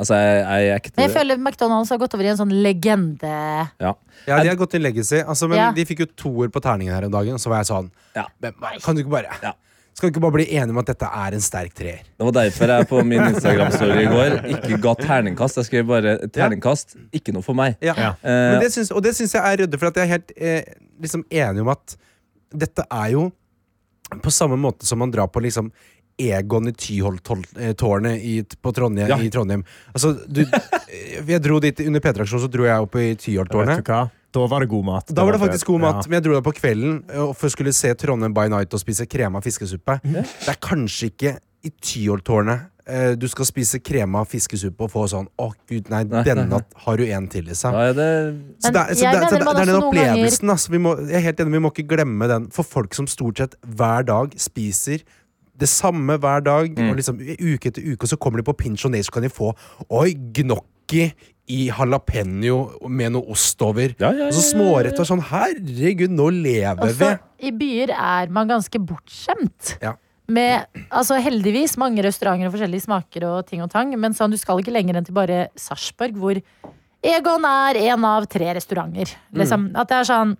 [0.00, 3.32] Altså, jeg, jeg er ekte jeg føler McDonald's har gått over i en sånn legende.
[3.82, 3.94] ja.
[4.28, 5.18] Ja, de har gått i legacy.
[5.24, 5.70] Altså, men Ja.
[5.72, 8.26] De fikk jo toer på terningen her om dagen, og så var jeg sånn Ja.
[8.40, 8.52] men,
[8.84, 9.52] Kan du ikke bare Ja.
[10.00, 11.98] Skal vi ikke bare bli enige om at dette er en sterk treer?
[12.16, 15.58] Det var derfor jeg på min Instagram-story i går ikke ga terningkast.
[15.60, 17.76] Jeg skrev bare terningkast, ikke noe for meg.
[17.84, 17.92] Ja.
[18.00, 18.14] Ja.
[18.24, 20.32] Eh, Men det syns, og det syns jeg er ryddig, for at jeg er helt
[20.40, 20.72] eh,
[21.04, 21.98] liksom enig om at
[22.64, 23.26] dette er jo
[24.24, 25.68] på samme måte som man drar på liksom
[26.20, 29.20] Egon i Tyholttårnet i, på Trondheim, Ja.
[29.20, 29.62] i Trondheim.
[29.94, 30.42] Altså, du,
[31.28, 33.84] jeg dro dit Under P-traksjonen så dro jeg opp i Tyholttårnet.
[34.32, 35.06] Da var det god mat.
[35.14, 36.08] Da var det faktisk god mat, Ja.
[36.08, 38.80] men jeg dro der på kvelden eh, for å skulle se Trondheim by night og
[38.80, 40.00] spise krema fiskesuppe.
[40.04, 45.26] Det er kanskje ikke i Tyholttårnet eh, du skal spise krema fiskesuppe og få sånn
[45.38, 46.82] Å, gud, nei, Nei, denne nei, nei.
[46.86, 47.74] har du en til i seg.
[47.74, 48.06] er det
[48.64, 50.50] Så det, er- så det, så det, er den opplevelsen.
[50.54, 52.48] Altså, vi må, jeg er helt enig, vi må ikke glemme den.
[52.54, 55.02] For folk som stort sett hver dag spiser
[55.60, 56.88] det samme hver dag, Mm.
[56.90, 59.28] og liksom uke etter uke, og så kommer de på pinch og så kan de
[59.28, 59.52] få
[59.90, 60.14] Oi,
[60.90, 61.14] gnocchi
[61.50, 63.94] i jalapeño med noe ost over.
[63.98, 65.22] Ja, ja, så ja, ja, smårett og sånn.
[65.32, 67.48] Herregud, nå lever Også vi!
[67.48, 69.76] i byer er man ganske bortskjemt.
[69.82, 69.96] Ja.
[70.30, 74.38] Med altså heldigvis mange restauranter og forskjellige smaker og ting og tang, men sånn, du
[74.38, 76.38] skal ikke lenger enn til bare Sarpsborg, hvor
[77.00, 79.10] Egon er en av tre restauranter.
[79.32, 80.34] Liksom, at det er sånn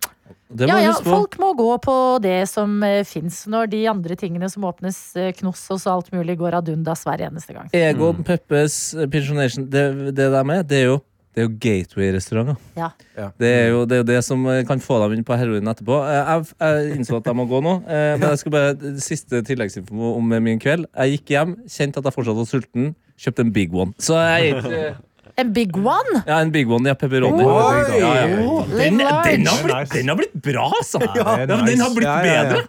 [0.59, 1.13] må Ja, ja, huske på.
[1.15, 5.29] folk må gå på det som uh, fins, når de andre tingene som åpnes, uh,
[5.39, 7.69] Knoss og så alt mulig, går ad undas hver eneste gang.
[7.73, 9.85] Egon, Peppes, eh, Pensionation, det,
[10.17, 10.99] det der med, det er jo
[11.31, 12.57] det er jo gateway-restauranter.
[12.75, 12.89] Ja.
[13.15, 13.29] Ja.
[13.39, 15.69] Det, er jo, det er jo det som eh, kan få dem inn på heroin
[15.71, 16.01] etterpå.
[16.03, 19.39] Eh, Jeg, jeg innså at jeg må gå nå, eh, men jeg skal bare siste
[19.47, 20.89] tilleggsinfo om min kveld.
[20.91, 22.89] Jeg gikk hjem, kjente at jeg fortsatt var sulten,
[23.21, 23.95] kjøpte en big one.
[24.03, 24.99] Så jeg gikk eh,
[25.41, 26.21] En big one!
[26.27, 27.45] Ja, en big one, ja, pepperoni.
[27.45, 27.99] Oi!
[27.99, 28.27] Ja, ja.
[28.75, 29.23] Den, den, har
[29.65, 31.01] blitt, den har blitt bra, altså!
[31.17, 32.43] Ja, men den har blitt Ja, ja, ja.
[32.51, 32.67] bedre.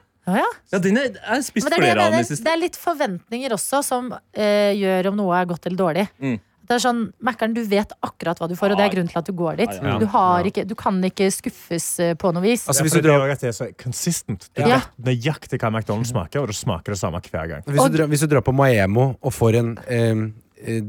[0.72, 2.24] Ja, den er, jeg har spist er flere av mener.
[2.28, 2.44] siste.
[2.46, 6.04] Det er litt forventninger også som eh, gjør om noe er godt eller dårlig.
[6.22, 6.36] Mm.
[6.62, 9.18] Det er sånn, Mækkern, du vet akkurat hva du får, og det er grunnen til
[9.18, 9.72] at du går dit.
[10.00, 12.62] Du, har ikke, du kan ikke skuffes eh, på noe vis.
[12.70, 14.46] Altså, hvis du drar- det er så consistent.
[14.54, 14.78] Du Ja.
[14.78, 17.66] vet nøyaktig hva McDonald's smaker, og det smaker det samme hver gang.
[17.66, 20.22] Hvis du, drar, hvis du drar på Maemo og får en eh,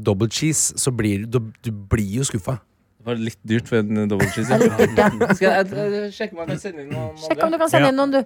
[0.06, 2.54] double cheese, så blir du, du blir jo skuffa.
[3.04, 4.48] Det var litt dyrt for en double cheese.
[4.48, 4.56] Det
[4.96, 5.08] ja.
[5.36, 7.70] Skal jeg, jeg, jeg sjekke om jeg kan sende inn noen Sjekk om du kan
[7.72, 8.20] sende inn noen, du.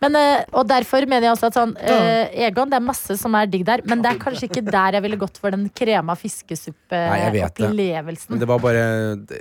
[0.00, 3.34] Men, eh, og derfor mener jeg også at sånn eh, Egon, det er masse som
[3.36, 6.14] er digg der, men det er kanskje ikke der jeg ville gått for den krema
[6.16, 6.22] det.
[6.22, 8.30] fiskesuppe-opplevelsen.
[8.32, 8.84] Men det var bare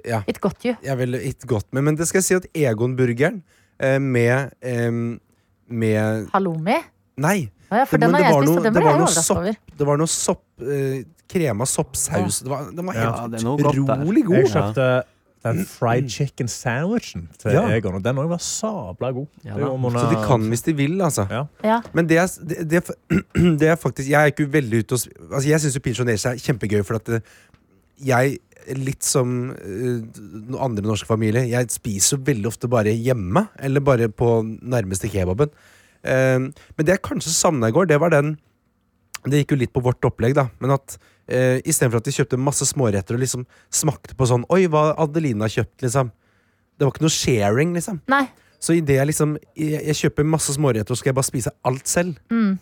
[0.08, 0.74] Ja, It got you.
[0.84, 3.40] jeg ville it got me, Men det skal jeg si at Egon-burgeren
[3.80, 4.92] eh, med eh,
[5.70, 6.76] Med Halloumi.
[7.20, 7.50] Nei!
[7.72, 9.56] Ja, for den det har jeg var spist, noe- og den ble jeg overraska over.
[9.80, 12.40] Det var noe sopp eh, Krema soppsaus.
[12.42, 14.04] Det var, den var Ja, helt det er noe godt der.
[14.04, 14.36] utrolig god.
[14.40, 14.90] Jeg kjøpte
[15.46, 17.62] den fried chicken sandwichen til Ja.
[17.78, 19.28] Egon, og den òg var sabla god.
[19.46, 20.00] Ja Det da.
[20.02, 21.28] Så de kan hvis de vil, altså.
[21.30, 21.44] Ja.
[21.64, 21.78] Ja.
[21.94, 25.00] Men det er, det, det, er- det er faktisk Jeg er ikke veldig ute og
[25.32, 27.22] altså Jeg syns pensjonere er kjempegøy, for at det,
[28.04, 28.38] jeg
[28.76, 30.02] Litt som uh,
[30.52, 33.48] noen andre norske familier, jeg spiser jo veldig ofte bare hjemme.
[33.66, 35.50] Eller bare på nærmeste kebaben.
[36.04, 38.38] Eh, men det jeg kanskje savna i går, det var den
[39.28, 40.46] Det gikk jo litt på vårt opplegg, da.
[40.64, 44.62] Men at uh, istedenfor at de kjøpte masse småretter og liksom smakte på sånn Oi,
[44.72, 46.14] hva Adelina har kjøpt, liksom.
[46.80, 47.98] Det var ikke noe sharing, liksom.
[48.08, 48.30] Nei.
[48.64, 51.52] Så i det jeg liksom Jeg, jeg kjøper masse småretter, og skal jeg bare spise
[51.68, 52.16] alt selv.
[52.32, 52.56] Mm.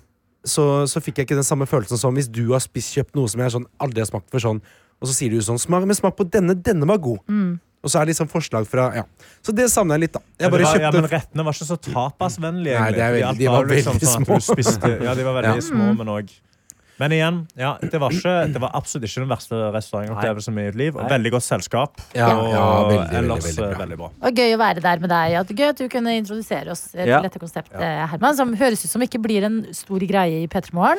[0.48, 3.30] Så, så fikk jeg ikke den samme følelsen som hvis du har spist kjøpt noe
[3.30, 4.66] som jeg sånn, aldri har smakt før, sånn,
[4.98, 7.22] og så sier du sånn smak, Men smak på denne, denne var god.
[7.30, 7.58] Mm.
[7.84, 9.04] Og så er det liksom forslag fra Ja.
[9.46, 10.20] Så det savner jeg litt, da.
[10.40, 12.80] Jeg Men bare var, ja, men rettene var ikke så tapasvennlige.
[12.80, 15.62] Nei, er veldig- de var jo liksom veldig sånn Spiste, ja, de var veldig Ja.
[15.62, 16.30] små, men òg
[17.00, 20.76] Men igjen, ja, det, var ikke, det var absolutt ikke den verste restaurantopplevelsen i mitt
[20.76, 20.96] liv.
[20.98, 21.10] Og Nei.
[21.14, 22.00] veldig godt selskap.
[22.16, 23.86] Ja, og ja, veldig, ellers veldig veldig, bra.
[23.86, 24.10] veldig bra.
[24.24, 25.34] Og gøy å være der med deg.
[25.38, 27.22] At, gøy at du kunne introdusere oss eh, til Ja.
[27.22, 27.78] dette konseptet,
[28.10, 28.36] Herman.
[28.36, 30.98] Som høres ut som ikke blir en stor greie i P3 Morgen.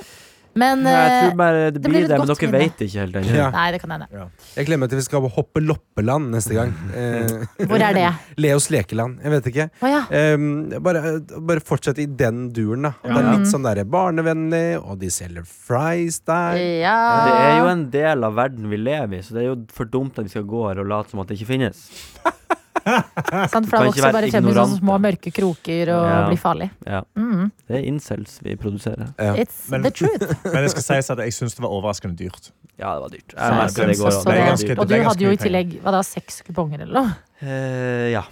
[0.59, 2.61] Men Jeg eh, tror bare det det blir det, men dere minne.
[2.65, 3.35] vet ikke helt ennå.
[3.37, 3.49] Ja.
[3.55, 4.09] Nei, det kan hende.
[4.57, 6.73] Jeg gleder meg til vi skal hoppe loppeland neste gang.
[6.99, 8.07] Eh, Hvor er det?
[8.43, 9.21] Leos lekeland.
[9.23, 9.69] Jeg vet ikke.
[9.85, 10.01] Oh, ja.
[10.35, 10.47] Um,
[10.83, 11.03] bare,
[11.51, 12.95] bare fortsett i den duren, da.
[13.05, 16.59] Det er litt sånn der barnevennlig, og de selger fries der.
[16.83, 16.97] ja.
[17.29, 19.89] Det er jo en del av verden vi lever i, så det er jo for
[19.91, 21.85] dumt at vi skal gå her og late som at det ikke finnes.
[23.53, 26.19] Sant, for da vokser bare frem i sånne små mørke kroker og Ja.
[26.29, 26.71] blir farlig.
[26.87, 27.03] Ja.
[27.19, 27.51] Mm.
[27.69, 29.13] Det er incels vi produserer.
[29.19, 29.35] Ja.
[29.35, 30.27] It's Men- the truth.
[30.53, 32.51] Men det skal sies at jeg syns det var overraskende dyrt.
[32.79, 33.33] Ja, det var dyrt.
[33.35, 34.19] Så Jeg jeg det går.
[34.25, 37.17] Det ganske Og du hadde jo i tillegg hva da, seks kuponger eller noe?
[37.43, 38.23] Eh, ja.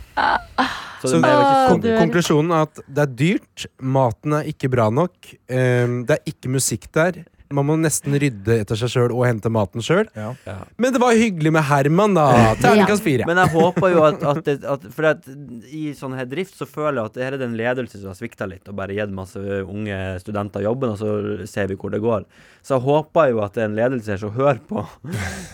[1.00, 4.70] Så Så det jo ikke kon konklusjonen er at det er dyrt, maten er ikke
[4.72, 5.14] bra nok,
[5.50, 7.24] um, det er ikke musikk der.
[7.54, 10.08] Man må nesten rydde etter seg sjøl og hente maten sjøl.
[10.18, 10.32] Ja.
[10.48, 10.56] ja.
[10.82, 12.26] Men det var hyggelig med Herman, da!
[12.58, 13.26] Terningkast fire.
[13.28, 15.28] Men jeg håper jo at, at, det, at For at
[15.70, 18.18] i sånn her drift så føler jeg at det her er den ledelse som har
[18.18, 22.02] svikta litt, og bare gitt masse unge studenter jobben, og så ser vi hvor det
[22.02, 22.26] går.
[22.66, 24.82] Så jeg håper jo at det er en ledelse her som hører på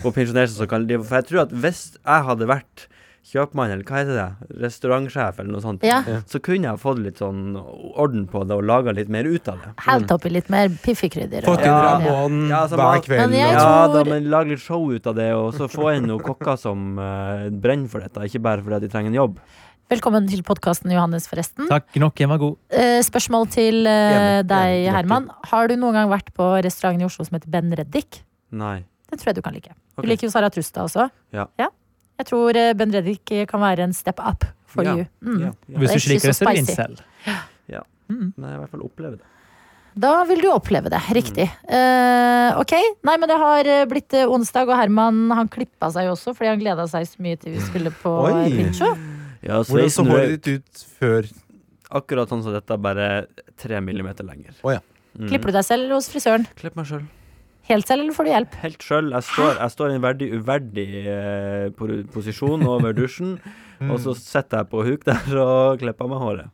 [0.01, 2.87] På pensjonerte som kan drive For jeg tror at hvis jeg hadde vært
[3.23, 6.01] kjøpmann, eller hva heter det, restaurantsjef eller noe sånt, Ja.
[6.27, 9.61] så kunne jeg fått litt sånn orden på det og laga litt mer ut av
[9.63, 9.73] det.
[9.85, 11.47] Helt oppi litt mer piffikrydder.
[11.47, 11.99] Fått inn Ja.
[11.99, 13.31] Ramón Ja, altså, hver kveld.
[13.31, 13.59] Men tror...
[13.63, 16.59] Ja da, men lag litt show ut av det, og så få inn noen kokker
[16.59, 19.39] som uh, brenner for dette, ikke bare fordi de trenger en jobb.
[19.91, 21.67] Velkommen til podkasten, Johannes, forresten.
[21.69, 22.57] Takk nok, jeg var god.
[22.73, 25.29] Uh, spørsmål til uh, deg, Herman.
[25.51, 28.23] Har du noen gang vært på restauranten i Oslo som heter Ben Reddik?
[28.51, 28.81] Nei.
[29.11, 29.71] Den tror jeg du kan like.
[29.93, 30.03] Okay.
[30.03, 31.07] Du liker jo Sara Trusta også.
[31.35, 31.47] Ja.
[32.21, 34.95] Jeg tror eh, Ben Reddik kan være en step up for Ja.
[34.97, 35.05] you.
[35.21, 35.39] Mm.
[35.39, 35.77] Ja, ja.
[35.79, 36.47] Hvis du slikker, liker selv.
[36.47, 36.71] du spicy.
[36.73, 37.03] incel.
[38.13, 39.29] Nei, i hvert fall oppleve det.
[40.03, 40.99] Da vil du oppleve det.
[41.13, 41.45] Riktig.
[41.69, 42.73] Eh, ok.
[43.05, 46.49] Nei, men det har eh, blitt onsdag, og Herman han klippa seg jo også fordi
[46.49, 48.13] han gleda seg så mye til vi skulle på
[48.49, 48.89] Pincho.
[49.43, 51.27] Ja, Hvordan så håret ditt ut før
[51.93, 53.27] Akkurat sånn som dette, bare
[53.59, 54.55] tre millimeter lenger.
[54.65, 54.79] Oh, ja.
[55.13, 55.27] Mm.
[55.29, 56.47] Klipper du deg selv hos frisøren?
[56.57, 57.03] Klipp meg sjøl.
[57.69, 58.55] Helt selv, eller får du hjelp?
[58.63, 59.11] Helt sjøl.
[59.15, 61.69] Jeg, står- jeg står i en verdig uverdig eh,
[62.11, 63.37] posisjon over dusjen,
[63.87, 66.49] og så sitter jeg på huk der og klipper meg håret.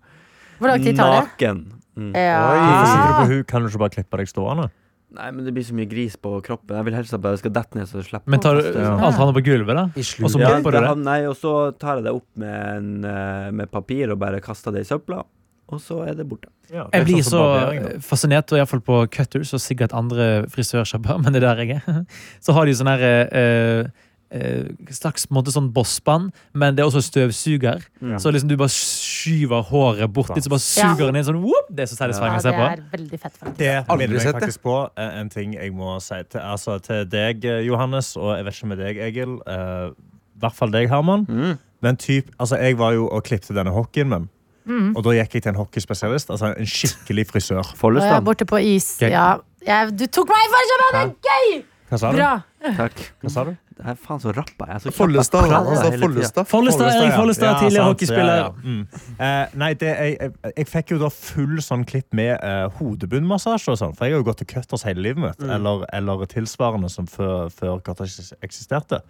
[0.60, 1.24] Hvor lang tid tar det?
[1.32, 1.64] Naken.
[2.00, 2.12] Mm.
[2.14, 3.18] Hvorfor sitter du Ja.
[3.24, 3.48] på huk?
[3.50, 4.70] Kan du ikke bare klippe deg stående?
[5.18, 6.76] Nei, men det blir så mye gris på kroppen.
[6.78, 8.92] Jeg vil helst at det skal dette ned, så det slipper Men tar du ja.
[8.94, 9.88] alt havner på gulvet, da?
[9.98, 10.92] I Og så Ja, det det.
[11.02, 14.72] nei, og så tar jeg det opp med, en, eh, med papir og bare kaster
[14.76, 15.24] det i søpla,
[15.72, 16.50] og så er det borte.
[16.74, 20.46] Ja, det er Jeg blir sånn så fascinert, og iallfall på Cutters og sikkert andre
[20.50, 22.06] frisørsjapper, men det er der jeg er.
[22.46, 23.90] Så har de sånn her eh,
[24.32, 27.82] eh, slags måte sånn bossband, men det er også støvsuger.
[28.02, 28.20] Ja.
[28.22, 30.94] Så liksom du bare skyver håret bort dit, så bare Ja.
[30.94, 31.70] suger den inn sånn whoop!
[31.74, 32.68] Det er så satisfying Ja, å se det på.
[32.70, 33.58] er veldig fett, faktisk.
[33.58, 34.34] Det minner meg det.
[34.42, 38.36] faktisk på eh, en ting jeg må si til, altså, til deg, eh, Johannes, og
[38.38, 39.40] jeg vet ikke med deg, Egil.
[39.48, 41.26] eh, I hvert fall deg, Herman.
[41.28, 41.58] Mm.
[41.82, 44.30] Men typ, altså, jeg var jo og klippte denne hockeyen min.
[44.66, 44.92] Mm.
[44.96, 46.32] Og da gikk jeg til en hockeyspesialist.
[46.36, 47.64] Altså en skikkelig frisør.
[47.64, 47.82] Follestad.
[47.82, 48.28] Follestad.
[48.28, 48.92] borte på is.
[49.02, 49.38] Ja.
[49.66, 50.94] Jeg, du tok meg i forkjøpet!
[50.96, 51.60] Det er gøy!
[51.90, 52.20] Hva sa du?
[52.20, 52.34] Bra.
[52.78, 53.02] Takk.
[53.24, 53.56] Hva sa du?
[53.80, 54.92] Det er faen så rappa jeg.
[54.94, 55.46] Follestad.
[55.48, 56.02] Tiden.
[56.02, 56.48] Follestad.
[56.52, 57.14] Follestad, Erik.
[57.16, 58.34] Follestad, Ja, tidligere hockeyspiller.
[58.36, 58.50] Ja, ja.
[58.64, 58.82] Mm.
[59.16, 63.74] Eh, nei, det, jeg, jeg, jeg fikk jo da full sånn klipp med uh, hodebunnmassasje
[63.74, 63.96] og sånn.
[63.96, 65.48] For jeg har jo gått til cutters hele livet mitt.
[65.48, 69.02] Eller, eller tilsvarende som før, før cutters eksisterte.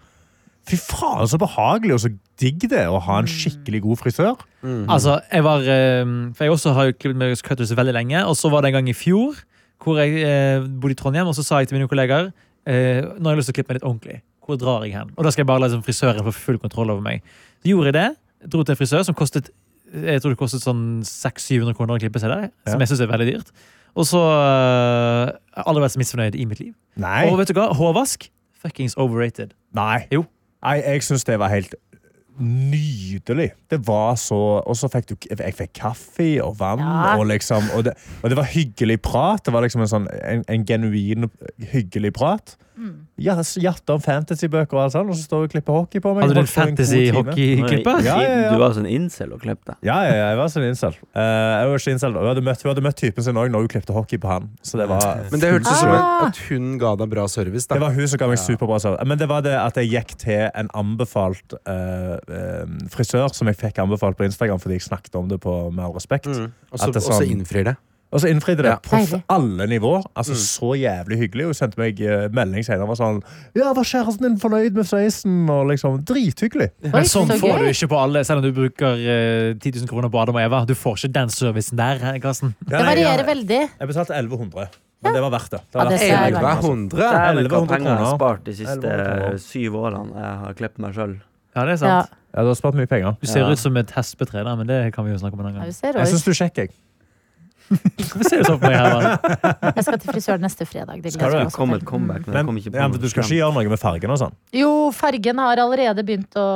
[0.69, 4.43] Fy faen, så behagelig og så digg det å ha en skikkelig god frisør.
[4.91, 6.03] Altså, jeg var eh,
[6.36, 8.79] For jeg også har jo klippet meg Cutters veldig lenge, og så var det en
[8.79, 9.39] gang i fjor
[9.79, 12.34] hvor jeg eh, bodde i Trondheim, og så sa jeg til mine kollegaer
[12.67, 14.17] eh, Nå har jeg lyst til å klippe meg litt ordentlig.
[14.43, 15.13] Hvor drar jeg hen?
[15.15, 17.25] Og da skal jeg bare la liksom, frisøren få full kontroll over meg.
[17.62, 18.08] Så gjorde jeg det.
[18.51, 19.51] Dro til en frisør som kostet
[19.89, 22.49] Jeg tror det kostet sånn 600-700 kroner å klippe seg der.
[22.49, 22.73] Ja.
[22.73, 23.53] Som jeg syns er veldig dyrt.
[23.97, 26.73] Og så uh, Jeg har aldri vært så misfornøyd i mitt liv.
[26.99, 27.23] Nei.
[27.29, 27.69] Og vet du hva?
[27.77, 28.27] Hårvask
[28.60, 29.55] fuckings overrated.
[29.77, 30.03] Nei.
[30.13, 30.25] Jo.
[30.63, 31.75] Nei, jeg syns det var helt
[32.39, 33.51] nydelig.
[33.71, 37.17] Det var så Og så fikk du Jeg fikk kaffe og vann, Ja.
[37.17, 37.93] og liksom og det,
[38.23, 39.43] og det var hyggelig prat.
[39.45, 41.29] Det var liksom en sånn en, en genuin
[41.71, 42.55] hyggelig prat.
[43.19, 46.13] Ja, Hjertet om fantasybøker og alt sånt, og så står hun og klipper hockey på
[46.15, 46.23] meg.
[46.23, 48.01] Hadde du en fantasy-hockeyklipper?
[48.05, 48.51] Ja, ja, ja.
[48.53, 49.75] Du var sånn incel og klippet.
[49.85, 50.95] Ja, ja, ja, jeg var sånn incel.
[51.11, 52.15] Uh, jeg var ikke incel.
[52.19, 54.49] Hun hadde møtt, hun hadde møtt typen sin òg når hun klippet hockey på han.
[54.63, 56.27] Så det var Men det hørtes ut som Ah.
[56.27, 57.67] at hun ga deg bra service.
[57.67, 59.05] Det var hun som ga meg superbra service.
[59.05, 63.57] Men det var det at jeg gikk til en anbefalt uh, eh, frisør som jeg
[63.59, 66.27] fikk anbefalt på Instagram fordi jeg snakket om det på Med all respekt.
[66.27, 66.51] Mm.
[66.71, 67.75] Og så sånn- innfrir det.
[68.11, 68.77] Og så innfridde det Ja.
[68.81, 69.23] på Deilig.
[69.29, 70.03] alle nivåer.
[70.17, 70.41] Altså Mm.
[70.41, 71.43] Så jævlig hyggelig.
[71.45, 73.21] Hun sendte meg eh, melding senere og var sånn
[73.55, 75.47] Ja, var kjæresten din fornøyd med sveisen?
[75.49, 76.71] Og liksom Drithyggelig.
[76.85, 77.59] Oi, Men sånn så får gøy.
[77.59, 80.41] du ikke på alle, selv om du bruker eh, 10 000 kroner på Adam og
[80.41, 80.65] Eva.
[80.65, 82.55] Du får ikke den servicen der, eh, Karsten.
[82.65, 83.69] Det varierer veldig.
[83.79, 84.69] Jeg betalte 1100,
[85.03, 85.61] men det var verdt det.
[85.61, 86.41] det, Ja, det verdt jeg det.
[86.41, 86.63] godt.
[86.65, 86.97] 1100?
[86.97, 88.17] Dæven, hva 1100 penger jeg har kroner.
[88.17, 89.37] spart de siste 1100 kroner.
[89.37, 91.21] syv årene jeg har klippet meg sjøl.
[91.55, 92.01] Ja, det er Ja.
[92.01, 92.09] sant.
[92.33, 93.17] Ja, du har spart mye penger.
[93.21, 93.49] Du ser Ja.
[93.51, 95.73] ut som et hespetre, men det kan vi jo snakke om en annen Ja, gang.
[95.73, 96.13] ser Jeg også.
[96.17, 96.69] syns du er kjekk, jeg.
[97.69, 99.73] Hvorfor ser du sånn på meg, Herman?
[99.77, 101.03] Jeg skal til frisøren neste fredag.
[101.05, 101.53] Det Skal du?
[101.53, 103.73] kom et comeback, men, Men jeg kom ikke på ja, du skal ikke gjøre noe
[103.75, 104.36] med fargen og sånn?
[104.58, 106.49] Jo, fargen har allerede begynt å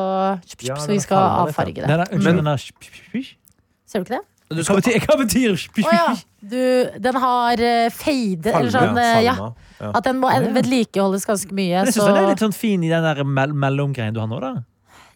[0.66, 1.90] Ja, Så vi skal avfarge det.
[1.90, 4.24] Nei, nei, Men- er Ser du ikke det?
[4.54, 6.08] Hva betyr, hva betyr Oh, ja.
[6.44, 6.60] Du,
[7.02, 9.36] den har uh, fade, eller sånn eh, ja.
[9.80, 9.90] Ja.
[9.96, 11.82] At den må vedlikeholdes ganske mye.
[11.82, 14.30] Men jeg Så, den er litt sånn fin i den der mell mellomgreien du har
[14.30, 14.54] nå, da.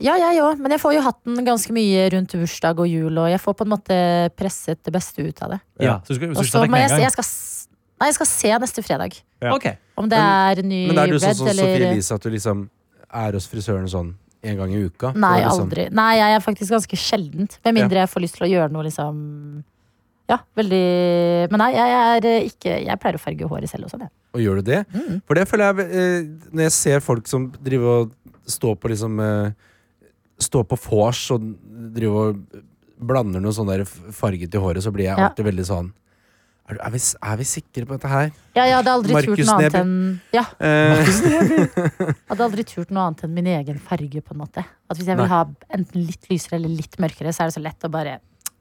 [0.04, 0.60] Ja, jeg òg.
[0.62, 3.58] Men jeg får jo hatt den ganske mye rundt bursdag og jul, og jeg får
[3.58, 3.98] på en måte
[4.38, 5.60] presset det beste ut av det.
[5.84, 7.28] Ja, så du skal, så du så skal må med jeg, jeg, skal,
[8.02, 9.18] nei, jeg skal se neste fredag.
[9.42, 9.56] Ja.
[9.56, 9.68] Ok.
[9.98, 12.68] Om det er ny Men er du sånn som Sofie eller Elise, at du liksom
[13.08, 14.14] er hos frisøren sånn
[14.48, 15.14] en gang i uka?
[15.16, 15.88] Nei, liksom- aldri.
[15.92, 17.58] Nei, jeg er faktisk ganske sjeldent.
[17.66, 19.64] Med mindre jeg får lyst til å gjøre noe liksom
[20.28, 23.98] Ja, veldig Men nei, jeg er eh, ikke Jeg pleier å farge håret selv også,
[23.98, 24.10] det.
[24.36, 24.86] Og gjør du det?
[24.92, 25.22] Mm.
[25.26, 28.12] For det føler jeg eh, Når jeg ser folk som driver og
[28.46, 29.52] står på liksom eh,
[30.40, 31.46] Står på vors og
[31.96, 32.64] driver og
[32.98, 33.70] blander noe sånn
[34.14, 35.30] farget i håret, så blir jeg Ja.
[35.30, 35.94] alltid veldig sånn
[36.68, 38.32] er, er, vi, er vi sikre på dette her?
[38.58, 39.94] Ja, jeg hadde aldri turt noe annet enn
[40.36, 41.12] Ja, Eh,
[42.30, 44.66] hadde aldri turt noe annet enn min egen farge, på en måte.
[44.90, 45.32] At hvis jeg vil Nei.
[45.32, 45.46] ha
[45.78, 48.18] enten litt lysere eller litt mørkere, så er det så lett å bare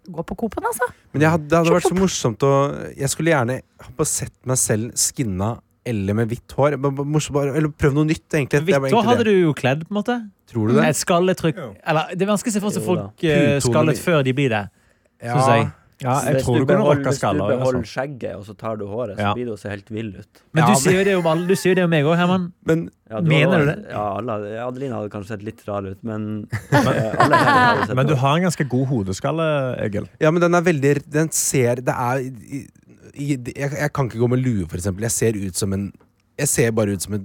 [0.07, 0.87] gå på Coop-en, altså.
[1.13, 2.51] men jeg hadde, det hadde vært så morsomt å
[2.95, 3.57] Jeg skulle gjerne
[3.89, 5.57] ha sett meg selv skinna
[5.87, 6.77] eller med hvitt hår.
[6.77, 8.65] Eller prøv noe nytt, egentlig.
[8.67, 9.33] Hvitt hår hadde det.
[9.37, 10.19] du jo kledd, på en måte.
[10.51, 10.85] Tror du det?
[10.91, 11.59] Et skalletrykk.
[11.87, 14.65] Eller det er vanskelig å se for seg folk eh, skallet før de blir det.
[15.23, 15.69] Synes jeg.
[16.05, 17.47] Ja, jeg Hvis tror du beholder- rocka skaller.
[17.47, 17.93] Hvis du beholder Altså.
[17.95, 20.43] skjegget, og så tar du håret, så blir det å se helt vill ut.
[20.53, 22.53] Men du sier jo det om alle, du sier det om meg òg, Herman.
[22.69, 23.77] Men Ja, Mener du det?
[23.95, 26.49] Ja, alle, Adeline hadde kanskje sett litt rar ut, men
[27.97, 29.47] Men du har en ganske god hodeskalle,
[29.87, 30.09] Egil.
[30.21, 32.21] Ja, men den er veldig Den ser Det er
[33.15, 35.07] jeg, jeg kan ikke gå med lue, for eksempel.
[35.07, 35.93] Jeg ser ut som en
[36.37, 37.23] Jeg ser bare ut som et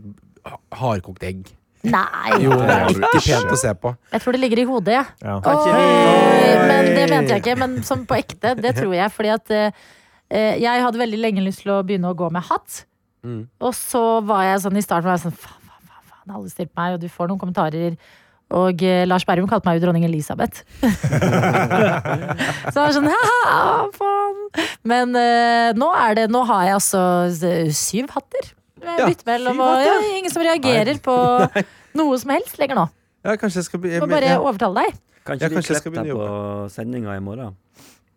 [0.71, 1.49] hardkokt egg.
[1.83, 2.37] Nei!
[2.43, 3.91] Jo, det er ikke pent å se på.
[4.13, 5.07] Jeg tror det ligger i hodet, jeg.
[5.25, 5.33] Ja.
[5.41, 7.57] Oi, men det mente jeg ikke.
[7.59, 9.11] Men som på ekte, det tror jeg.
[9.15, 9.81] Fordi at eh,
[10.29, 12.83] eh, jeg hadde veldig lenge lyst til å begynne å gå med hatt.
[13.25, 13.43] Mm.
[13.61, 16.53] Og så var jeg sånn i starten var jeg sånn faen, faen, faen, faen, alle
[16.53, 17.97] stilte meg, og du får noen kommentarer.
[18.57, 20.63] Og eh, Lars Berrum kalte meg jo dronning Elisabeth.
[22.71, 24.41] så det var sånn haha, faen.
[24.87, 27.03] Men eh, nå er det Nå har jeg altså
[27.47, 28.51] eh, syv hatter.
[28.81, 31.15] Ja, mellom, syv og ja, ingen som reagerer på
[31.99, 32.85] noe som helst lenger nå.
[33.21, 35.01] Ja, kanskje jeg skal bli Må bare ja, overtale deg.
[35.27, 36.29] Kanskje Ja, jeg skal deg på
[36.73, 37.53] sendinga i morgen?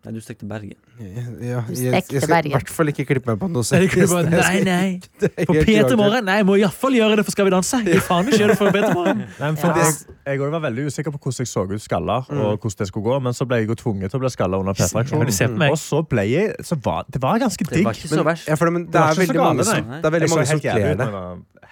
[0.05, 0.75] Nei, du stekte Bergen.
[1.01, 1.23] ja,
[1.65, 4.29] Du jeg, jeg stekte skal i hvert fall ikke klippe meg på noe det seriøst.
[4.29, 4.99] nei, nei.
[5.19, 5.95] Det På P3.
[5.97, 6.25] Morgen?
[6.29, 7.79] Nei, jeg må iallfall gjøre det for Skal vi danse.
[7.89, 9.23] Jeg faen ikke gjøre det for P3 Morgen.
[9.41, 9.87] Nei, for Ja.
[9.87, 13.05] jeg, jeg var veldig usikker på hvordan jeg så ut skalla, og hvordan det skulle
[13.09, 15.31] gå, men så ble jeg jo tvunget til å bli skalla under P3-aksjonen.
[15.33, 15.57] ser.
[15.71, 17.85] Og så ble jeg så var, Det var ganske Det digg.
[17.89, 18.47] var ikke så Men, verst.
[18.47, 21.09] ja, for det, men det, Det er veldig mange som, det er Jeg kler det.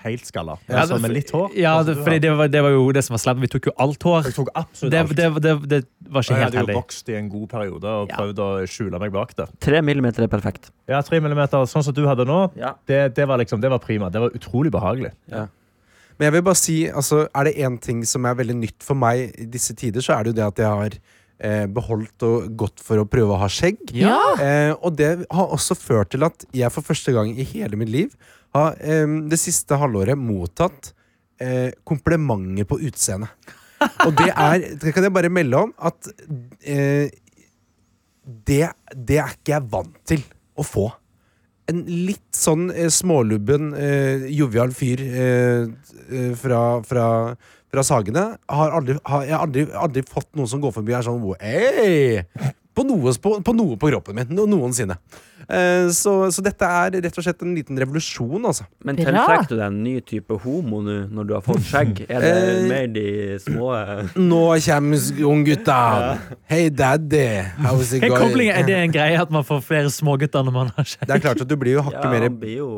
[0.03, 0.57] Jeg helt skalla.
[0.67, 1.55] Ja, altså, med litt hår.
[1.57, 3.41] Ja, det, fordi det var, det var jo det som var slemt.
[3.41, 4.27] Vi tok jo alt hår.
[4.29, 5.15] Jeg tok absolutt Det, alt.
[5.15, 8.09] det, det, det var ikke jeg helt hadde jo vokst i en god periode og
[8.13, 8.19] Ja.
[8.19, 9.47] prøvd å skjule meg bak det.
[9.63, 10.69] Tre millimeter er perfekt.
[10.91, 12.73] Ja, tre millimeter, sånn som du hadde nå, Ja.
[12.87, 14.09] det, det var liksom, det var prima.
[14.13, 15.11] Det var utrolig behagelig.
[15.33, 18.93] Men jeg vil bare si, altså, er det én ting som er veldig nytt for
[18.95, 20.99] meg i disse tider, så er det jo det at jeg har
[21.43, 23.81] eh, beholdt og gått for å prøve å ha skjegg.
[23.97, 24.17] Ja.
[24.41, 27.91] Eh, og det har også ført til at jeg for første gang i hele mitt
[27.93, 28.15] liv
[28.55, 30.93] har eh, det siste halvåret mottatt
[31.41, 33.33] eh, komplimenter på utseendet.
[34.05, 36.07] Og det er Det kan jeg bare melde om at
[36.61, 37.11] eh,
[38.23, 40.21] det, det er ikke jeg vant til
[40.55, 40.85] å få.
[41.71, 45.65] En litt sånn eh, smålubben, eh, jovial fyr eh,
[46.07, 47.07] eh, fra, fra,
[47.73, 50.99] fra Sagene har aldri, har, Jeg har aldri, aldri fått noen som går forbi og
[50.99, 52.53] er sånn Hei!
[52.73, 54.31] På noe, på, på noe på kroppen min.
[54.33, 54.95] No, noensinne.
[55.43, 58.63] Eh, så, så dette er rett og slett en liten revolusjon, altså.
[58.87, 62.01] Men tiltrekker du deg en ny type homo nå når du har fått skjegg?
[62.07, 63.03] Er det Eh, mer de
[63.43, 63.67] små
[64.17, 65.77] Nå kommer unggutta!
[66.49, 67.25] Hei, daddy!
[67.61, 68.15] How's it going?
[68.23, 68.55] koblingen?
[68.57, 71.05] Er det en greie at man får flere smågutter når man har skjegg?
[71.11, 72.71] Det er klart at du blir jo hakket Ja, mer blir jo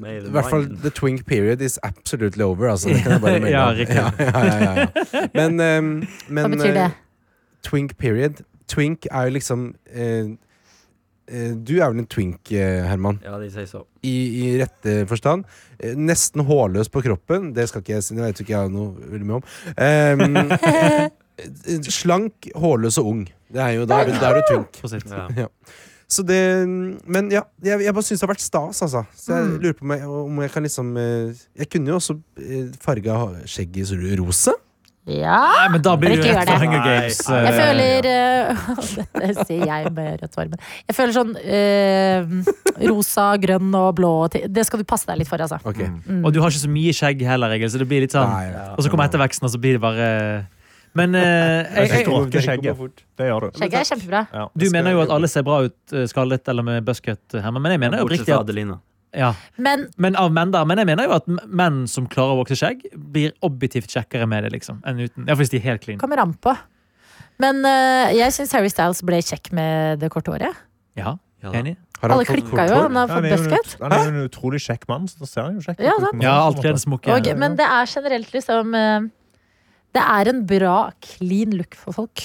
[0.00, 2.70] mer I hvert fall the twink period is absolutely over.
[2.72, 4.00] Altså, det kan jeg bare melde Ja, riktig.
[4.00, 5.28] Ja, ja, ja, ja.
[5.36, 5.92] Men, ehm,
[6.30, 6.88] men Hva betyr det?
[6.88, 7.00] eh,
[7.66, 10.30] twink period Twink er jo liksom eh,
[11.28, 13.84] eh, Du er vel en twink, eh, Herman, Ja, de sier så.
[14.02, 15.44] i, i rette forstand.
[15.78, 17.52] Eh, nesten hårløs på kroppen.
[17.56, 19.48] Det skal ikke jeg si, det vet ikke jeg noe veldig mye om.
[19.76, 20.36] Ehm,
[21.38, 23.24] eh, slank, hårløs og ung.
[23.54, 24.80] Det er jo, da, er du, da er du twink.
[24.90, 25.10] Sitt.
[25.38, 25.48] Ja.
[26.14, 26.36] Så det
[27.08, 29.04] Men ja, jeg, jeg bare syns det har vært stas, altså.
[29.18, 29.54] Så jeg Mm.
[29.62, 30.90] lurer på meg, om jeg kan liksom
[31.56, 32.16] Jeg kunne jo også
[32.84, 33.16] farga
[33.48, 34.52] skjegget i rosa.
[35.04, 35.38] Ja.
[35.52, 36.54] Nei, men da blir Ikke det gjør det.
[36.62, 37.18] Hunger Games.
[37.28, 41.34] Nei, Jeg eh, føler uh, Dette sier jeg med rødt hår, men jeg føler sånn
[41.36, 45.60] uh, rosa, grønn og blå Det skal du passe deg litt for, altså.
[45.60, 45.90] Okay.
[46.08, 46.22] Mm.
[46.24, 48.48] Og du har ikke så mye skjegg heller, Egil, så det blir litt sånn Nei,
[48.54, 48.64] Ja.
[48.78, 50.08] Og så kommer etterveksten, og så blir det bare
[50.96, 51.24] Men eh,
[51.84, 53.04] jeg, Jeg jeg, skjegget.
[53.20, 53.60] Det gjør du.
[53.60, 54.24] Skjegget er kjempebra.
[54.32, 54.48] Ja.
[54.56, 57.76] du mener jo at alle ser bra ut eh, skallet eller med buscut, Herman, men
[57.76, 58.80] jeg mener jo riktig oppriktig at Adelina.
[59.16, 59.32] Ja.
[59.56, 60.64] Men Men av menn, da.
[60.68, 64.44] Men jeg mener jo at menn som klarer å vokse skjegg, blir objektivt kjekkere med
[64.46, 65.28] det, liksom, enn uten.
[65.30, 65.98] Ja, hvis de er helt clean.
[66.02, 66.54] kommer an på.
[67.42, 70.54] Men uh, jeg syns Harry Styles ble kjekk med det korte håret.
[70.98, 71.74] Ja, Ja, enig.
[72.00, 72.76] Har han Alle klikka jo.
[72.86, 73.74] Han har fått buzzcut.
[73.80, 76.22] han er jo en utrolig kjekk mann, så da ser han jo kjekk Ja, ut.
[76.22, 76.36] Ja.
[77.14, 79.06] Og, men det er generelt liksom eh,
[79.94, 82.24] Det er en bra clean look for folk.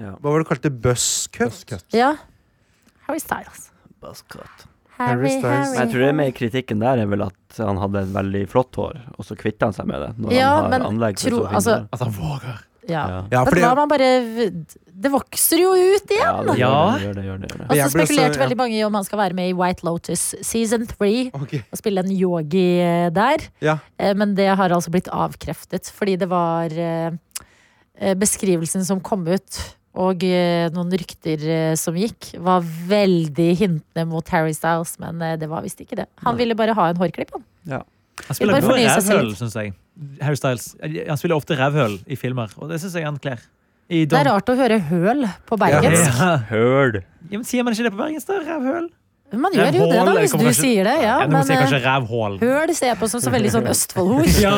[0.00, 0.14] Ja.
[0.16, 0.72] Hva var det du kalte?
[0.86, 1.84] Buzzcut.
[1.96, 2.14] Ja.
[3.08, 3.70] Harry Styles.
[4.00, 4.69] Buzzcut.
[5.00, 8.02] Harry Harry, Men jeg tror det er mer kritikken der er vel at han hadde
[8.04, 10.10] et veldig flott hår, og så kvitta han seg med det.
[10.20, 12.58] Når Ja, han men har anlegg for tro- så altså- At han våger.
[12.88, 13.02] Ja.
[13.30, 13.44] Ja.
[13.44, 14.06] Men da man bare
[15.00, 16.48] Det vokser jo ut igjen!
[16.58, 17.66] Ja, det gjør det, gjør det, gjør det.
[17.70, 20.86] Og så spekulerte veldig mange i om han skal være med i White Lotus season
[20.86, 21.60] 3 okay.
[21.72, 23.46] og spille en yogi eh, der.
[23.64, 23.78] Ja.
[23.98, 29.60] Eh, Men det har altså blitt avkreftet, fordi det var eh, beskrivelsen som kom ut.
[29.98, 35.34] Og eh, noen rykter eh, som gikk, var veldig hintende mot Harry Styles, men eh,
[35.40, 36.06] det var visst ikke det.
[36.22, 36.44] Han Nei.
[36.44, 37.46] ville bare ha en hårklipp, han.
[38.28, 39.72] Han spiller bare rævhøl, syns jeg.
[40.22, 40.68] Harry Styles.
[41.08, 43.42] Han spiller ofte rævhøl i filmer, og det syns jeg han kler.
[43.90, 46.06] I Det er rart å høre høl på bergensk.
[46.22, 46.36] Ja.
[46.52, 47.00] Høl!
[47.26, 48.30] Ja, men sier man ikke det på bergensk?
[48.30, 48.38] da?
[48.46, 48.86] Rævhøl?
[49.30, 50.94] Man gjør jo det, da, hvis du kanskje- sier det.
[51.02, 52.38] Ja, Ja, men sier kanskje rævhål.
[52.40, 54.30] høl ser jeg på som så veldig sånn Østfold-ord.
[54.46, 54.54] Ja.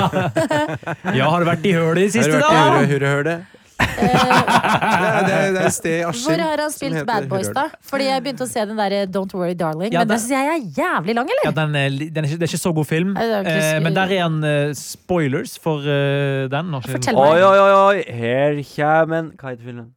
[1.16, 2.48] ja, har du vært i hølet i siste, da?
[2.52, 3.61] Har du vært i da?
[3.82, 6.26] Eh, Det er, det et sted i Askim.
[6.32, 7.66] Hvor har han spilt Bad Boys, da?
[7.86, 10.50] Fordi jeg begynte å se den der Don't Worry Darling, Ja, men den syns jeg
[10.52, 11.46] er jævlig lang, eller?
[11.48, 14.14] Ja, den er, den er ikke, det er ikke så god film, eh, men der
[14.18, 16.74] er en uh, spoilers for uh, den.
[16.88, 17.44] Fortell Oi, meg.
[17.48, 18.04] oi, oi, oi!
[18.22, 19.90] Her kommer en Hva heter filmen?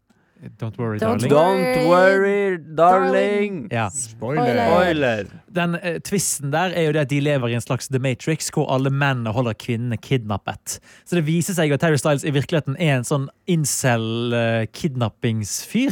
[0.59, 1.31] Don't worry, Don't darling.
[1.31, 3.67] Don't worry, darling!
[3.71, 3.89] Ja.
[3.89, 4.67] Spoiler.
[4.67, 5.25] Spoiler!
[5.55, 8.49] Den eh, twisten der er jo det at de lever i en slags The Matrix,
[8.53, 10.79] hvor alle mennene holder kvinnene kidnappet.
[11.07, 15.91] Så det viser seg at Terry Styles i virkeligheten er en sånn incel-kidnappingsfyr.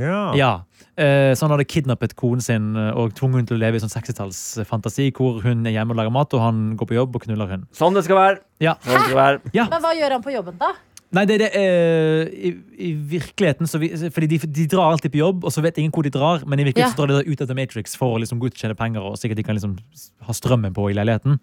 [0.00, 0.32] Ja.
[0.36, 0.52] Ja.
[0.96, 3.82] Eh, så han hadde kidnappet konen sin eh, og tvunget henne til å leve i
[3.84, 7.22] sånn 60-tallsfantasi, hvor hun er hjemme og lager mat, og han går på jobb og
[7.26, 7.62] knuller hun.
[7.76, 8.36] Sånn det skal være!
[8.64, 8.72] Ja.
[8.84, 9.36] Sånn det skal være.
[9.56, 10.70] Men hva gjør han på jobben, da?
[11.12, 12.52] Nei, det er det uh, i,
[12.88, 15.92] I virkeligheten så vi, Fordi de, de drar alltid på jobb, og så vet ingen
[15.92, 16.46] hvor de drar.
[16.48, 16.94] Men i virkeligheten Ja.
[16.96, 19.58] så drar de ut etter Matrix for å liksom ut penger, og sikkert de kan
[19.58, 19.76] liksom
[20.24, 21.36] ha strømmen på i leiligheten.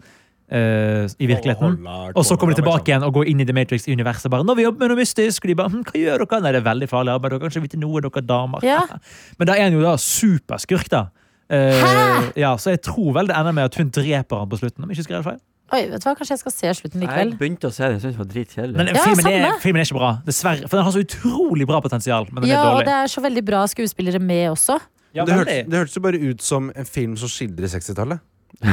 [0.49, 1.75] Uh, I virkeligheten.
[2.17, 4.31] Og så kommer de tilbake igjen og går inn i The Matrix-universet.
[4.33, 6.41] bare, nå vi jobber med noe mystisk, og de bare, hm, hva gjør dere?
[6.41, 7.31] Nei, det er veldig farlig arbeid.
[7.35, 8.65] Dere kan ikke vite noe, dere damer.
[8.65, 8.81] Ja.
[9.37, 11.03] Men da er han jo da superskurk, da.
[11.49, 11.93] Uh, Hæ?
[12.37, 14.83] ja, så jeg tror vel det ender med at hun dreper han på slutten.
[14.85, 15.39] Om ikke skrevet feil.
[15.69, 17.33] Oi, vet du hva, Kanskje jeg skal se slutten likevel.
[17.33, 18.75] Jeg begynte å se den, syntes det var dritkjedelig.
[18.79, 20.69] Men Ja, filmen, er, filmen er ikke bra, dessverre.
[20.69, 22.87] For den har så utrolig bra potensial, men den Ja, er og dårlig.
[22.89, 24.79] det er så veldig bra skuespillere med også.
[25.13, 25.45] Ja, det, veldig.
[25.45, 28.19] hørtes, det hørtes jo bare ut som en film som skildrer 60-tallet.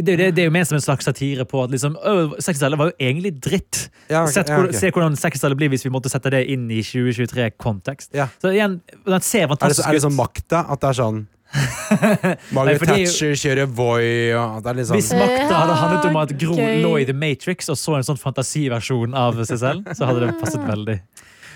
[0.00, 2.78] Det, det, det er jo ment som en slags satire på at liksom, «Å, 60-tallet
[2.78, 3.80] var jo egentlig dritt.
[4.08, 4.76] Ja, ok, Sett ja, hvor, ok.
[4.78, 8.14] Se hvordan 60-tallet blir hvis vi måtte sette det inn i 2023-kontekst.
[8.16, 8.28] Ja.
[8.40, 10.62] Så igjen, den ser Er det, fantastisk så, er det sånn makta?
[10.70, 11.20] At det er sånn
[12.54, 16.18] Margaret er Thatcher kjører Voi og det er litt Hvis sånn makta hadde handlet om
[16.20, 20.06] at Gro lå i The Matrix og så en sånn fantasiversjon av seg selv, så
[20.08, 21.00] hadde det passet veldig.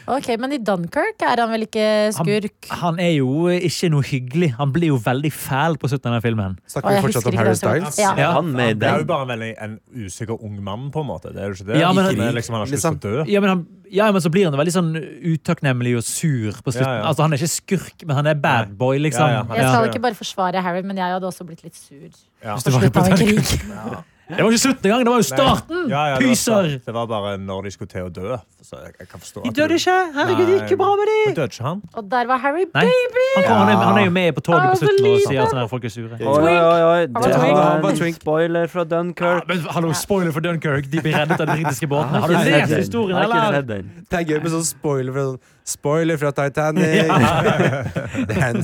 [0.07, 2.69] Ok, Men i Dunkerque er han vel ikke skurk?
[2.83, 4.51] Han er jo ikke noe hyggelig.
[4.59, 6.59] Han blir jo veldig fæl på slutten av denne filmen.
[6.69, 7.55] Snakker vi fortsatt om Harry.
[7.57, 7.99] Styles?
[8.03, 8.11] Ja.
[8.21, 8.33] Ja.
[8.37, 11.33] Han Det er jo bare en veldig en usikker ung mann, på en måte.
[11.33, 11.81] Det er jo ikke det.
[11.81, 13.25] Ja, men- Ikke liksom, han har ikke lyst til å dø.
[13.33, 14.93] Ja, men, han, ja, men så blir han veldig sånn
[15.25, 16.85] utakknemlig og sur på slutten.
[16.85, 17.05] Ja, ja.
[17.09, 19.21] Altså Han er ikke skurk, men han er bad boy, liksom.
[19.25, 21.75] Ja, ja, han Jeg skal ikke bare forsvare Harry, men jeg hadde også blitt litt
[21.77, 22.11] sur.
[22.45, 22.57] Ja.
[22.57, 24.05] Hvis På slutten av en krig.
[24.25, 25.81] Det var ikke slutten engang, det var jo starten!
[25.93, 26.69] Ja, ja, det, var, Pyser!
[26.73, 26.85] sant.
[26.87, 28.37] det var bare når de skulle til å dø.
[28.65, 29.97] Så jeg, jeg kan forstå De at døde du- ikke!
[30.17, 31.35] Herregud, det gikk jo bra med Men de!
[31.37, 31.83] døde ikke han?
[32.01, 32.85] Og der var Harry Nei.
[32.89, 35.53] Han, kommer, han, er, han er jo med på toget på slutten og sier at
[35.53, 36.17] sånn her, folk er sure.
[36.17, 37.03] Oi, oi, oi.
[37.05, 37.91] Det var var twink.
[37.93, 38.17] en Twink.
[38.23, 39.45] spoiler fra Ja, Dunkirk.
[39.53, 40.89] men hallo, Spoiler for Dunkirk.
[40.95, 42.21] De blir reddet av de britiske båtene.
[42.25, 43.61] Har du lest historien, Jeg har ikke eller?
[43.61, 43.93] sett den.
[44.09, 47.09] Det er gøy med sånn spoiler fra, sånn, spoiler fra Titanic.
[48.29, 48.59] det, er,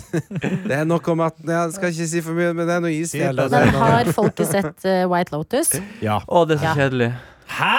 [0.67, 2.93] det er nok om at Jeg skal ikke si for mye, men det er noe
[2.95, 3.15] is.
[3.17, 5.73] Men har folket sett uh, White Lotus?
[6.05, 6.21] Ja.
[6.27, 6.75] Å, det er så Ja.
[6.83, 7.11] kjedelig.
[7.51, 7.73] Hæ?!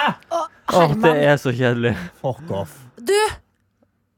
[0.72, 1.94] Å, det er så kjedelig.
[2.20, 2.76] Fuck off.
[2.98, 3.16] du!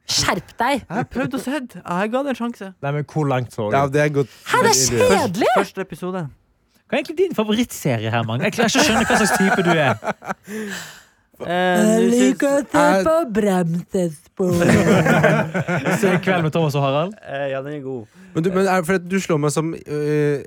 [0.04, 0.82] Skjerp deg!
[0.82, 1.58] Jeg har prøvd å se.
[1.80, 2.66] Jeg ga det en sjanse.
[2.84, 3.76] Nei, men hvor langt så du?
[3.76, 4.34] Ja, det er godt.
[4.50, 5.48] Hæ, det er kjedelig!
[5.56, 6.26] Første episode.
[6.84, 8.44] Hva er egentlig din favorittserie, Herman?
[8.44, 9.96] Jeg klarer ikke å skjønne hva slags type du er.
[11.42, 14.52] Eh, liker å se på bremsespor.
[16.00, 17.14] Se kveld med Thomas og Harald.
[17.26, 18.06] eh, ja, den er god.
[18.34, 20.44] Men du, men er, for du slår meg som øh,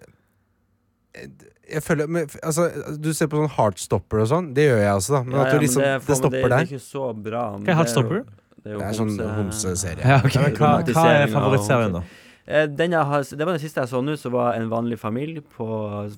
[1.74, 2.70] Jeg føler men, altså,
[3.04, 4.50] Du ser på sånn Heartstopper og sånn.
[4.56, 5.22] Det gjør jeg også, da.
[5.28, 7.06] Men Ja, at du liksom, det, er det, meg- stopper det, det er ikke så
[7.28, 7.44] bra.
[7.52, 8.22] men Hva er det Heartstopper?
[8.22, 8.26] jo-
[8.58, 10.04] Det er, jo Det er sånn homse- homseserie.
[10.08, 10.54] Ja, okay.
[10.56, 12.02] Hva, hva er favorittserien, da?
[12.48, 14.98] Eh, Den jeg har, det var den siste jeg så nå, som var En vanlig
[15.00, 15.68] familie på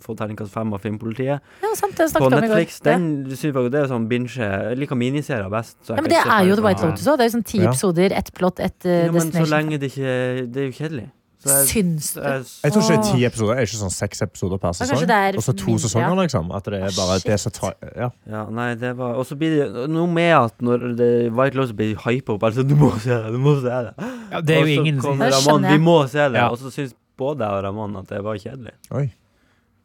[0.03, 1.41] få terningkast fem av Filmpolitiet.
[1.63, 2.29] Ja, sant, det På.
[2.29, 2.79] Netflix.
[2.85, 5.77] Den synes jeg det er sånn binge Jeg liker miniserier best.
[5.89, 6.85] Ja, men det er jo The White.
[6.85, 7.17] Lotus òg.
[7.17, 7.69] Det er jo sånn ti Ja.
[7.71, 11.07] episoder, ett plott, ett uh, Ja, men så lenge det ikke Det er jo kjedelig.
[11.39, 12.19] Så jeg, Syns du?
[12.19, 13.53] jeg, Jeg tror ikke det er ti episoder.
[13.55, 15.03] Er ikke sånn seks episoder per sesong?
[15.39, 16.49] Og så to mindre, sesonger, liksom.
[16.57, 18.09] At det er bare det som tar Ja.
[18.27, 21.71] ja, nei, det var Og så blir det noe med at når det White Lotus
[21.77, 23.93] blir hypa opp Altså, du må se det, du må se det.
[24.33, 26.41] Ja, det er og jo så ingen kommer Det Ramon, vi må se det.
[26.41, 26.49] Ja.
[26.49, 28.75] Og så syns både jeg og Ramon at det var kjedelig.
[28.91, 29.05] Oi.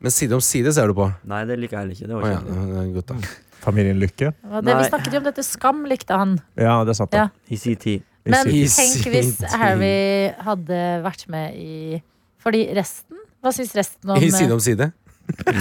[0.02, 1.06] Men side om side ser du på.
[1.30, 2.08] Nei, det liker jeg heller ikke.
[2.10, 3.14] Det var kjedelig.
[3.14, 3.30] Oh, ja.
[3.64, 4.32] Familien Lykke.
[4.42, 6.34] Det, vi snakket jo om dette Skam, likte han.
[6.60, 7.28] Ja, det satt da.
[7.48, 8.02] I sin tid.
[8.24, 9.36] Men tenk hvis.
[9.52, 12.02] Harry hadde vært med i
[12.40, 14.92] Fordi resten Hva syns resten om I Side om side.
[15.24, 15.54] det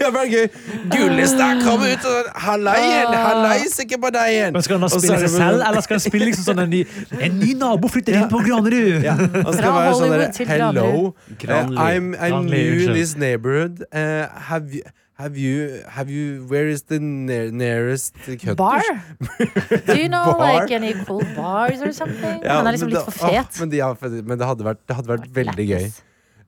[0.00, 0.46] hadde vært gøy!
[0.92, 3.12] Gullestad kom ut og Hallaien!
[3.12, 4.52] Hallais ikke på deg igjen!
[4.56, 6.82] Men Skal han da spille seg selv, eller skal han spille liksom sånn en ny,
[7.20, 9.00] en ny nabo flytter inn på Granerud?
[9.06, 12.94] Ja, han skal Fra være sånn Hollywood derre til Hello, uh, I'm, I'm new in
[12.96, 13.84] this neighborhood.
[13.92, 14.82] Uh, have you
[15.16, 18.54] Have you, have you, where is the near, nearest cutters?
[18.54, 18.82] Bar?
[19.86, 20.38] Do you know Bar?
[20.38, 22.42] like any cool bars or something?
[22.44, 23.48] Ja, han er liksom litt for fet.
[23.48, 25.86] åh, men, de, men det hadde vært, det hadde vært veldig gøy.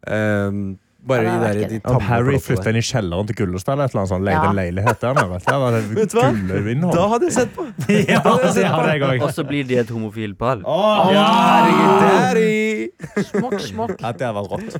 [0.04, 0.60] Um,
[1.06, 1.80] bare Ja, de der, de.
[1.86, 4.50] Om Harry flytta inn i kjelleren til Gullestad eller et eller annet sånt, leide Ja.
[4.50, 5.38] en leilighet der nede.
[5.46, 6.92] Var det Vet du hva?
[6.98, 7.66] Da hadde jeg sett på!
[8.08, 9.22] Ja, hadde.
[9.22, 10.58] Og så blir de et homofilt par.
[10.66, 12.88] Herregud, daddy!
[13.30, 13.94] Smokk, smokk.
[14.02, 14.76] Ja, det vært rått.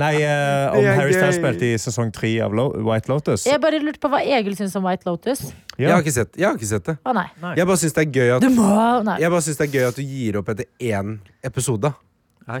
[0.00, 3.78] Nei, uh, om Harry Styles spilte i sesong tre av Lo White Lotus Jeg bare
[3.82, 5.44] lurte på hva Egil syns om White Lotus.
[5.76, 6.96] Jeg har ikke sett, jeg har ikke sett det.
[7.04, 7.28] Å nei.
[7.58, 11.92] Jeg bare syns det det er gøy at du gir opp etter én episode.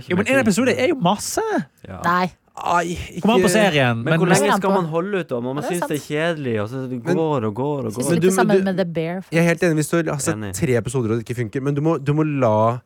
[0.08, 1.44] Jo, men én en episode er jo masse!
[1.84, 2.00] Ja.
[2.04, 2.32] nei.
[2.54, 4.02] Ai, ikke Kom an på serien.
[4.06, 5.32] Men hvor lenge skal man holde ut?
[5.34, 7.86] Om Man Ja, det er syns det er kjedelig, og så Men- går og går
[7.86, 8.10] og går.
[8.10, 9.24] Men du- du- med The Bear.
[9.32, 10.54] Jeg er helt enig hvis du har sett Enig.
[10.54, 12.78] tre episoder og det ikke funker, men du må, du må la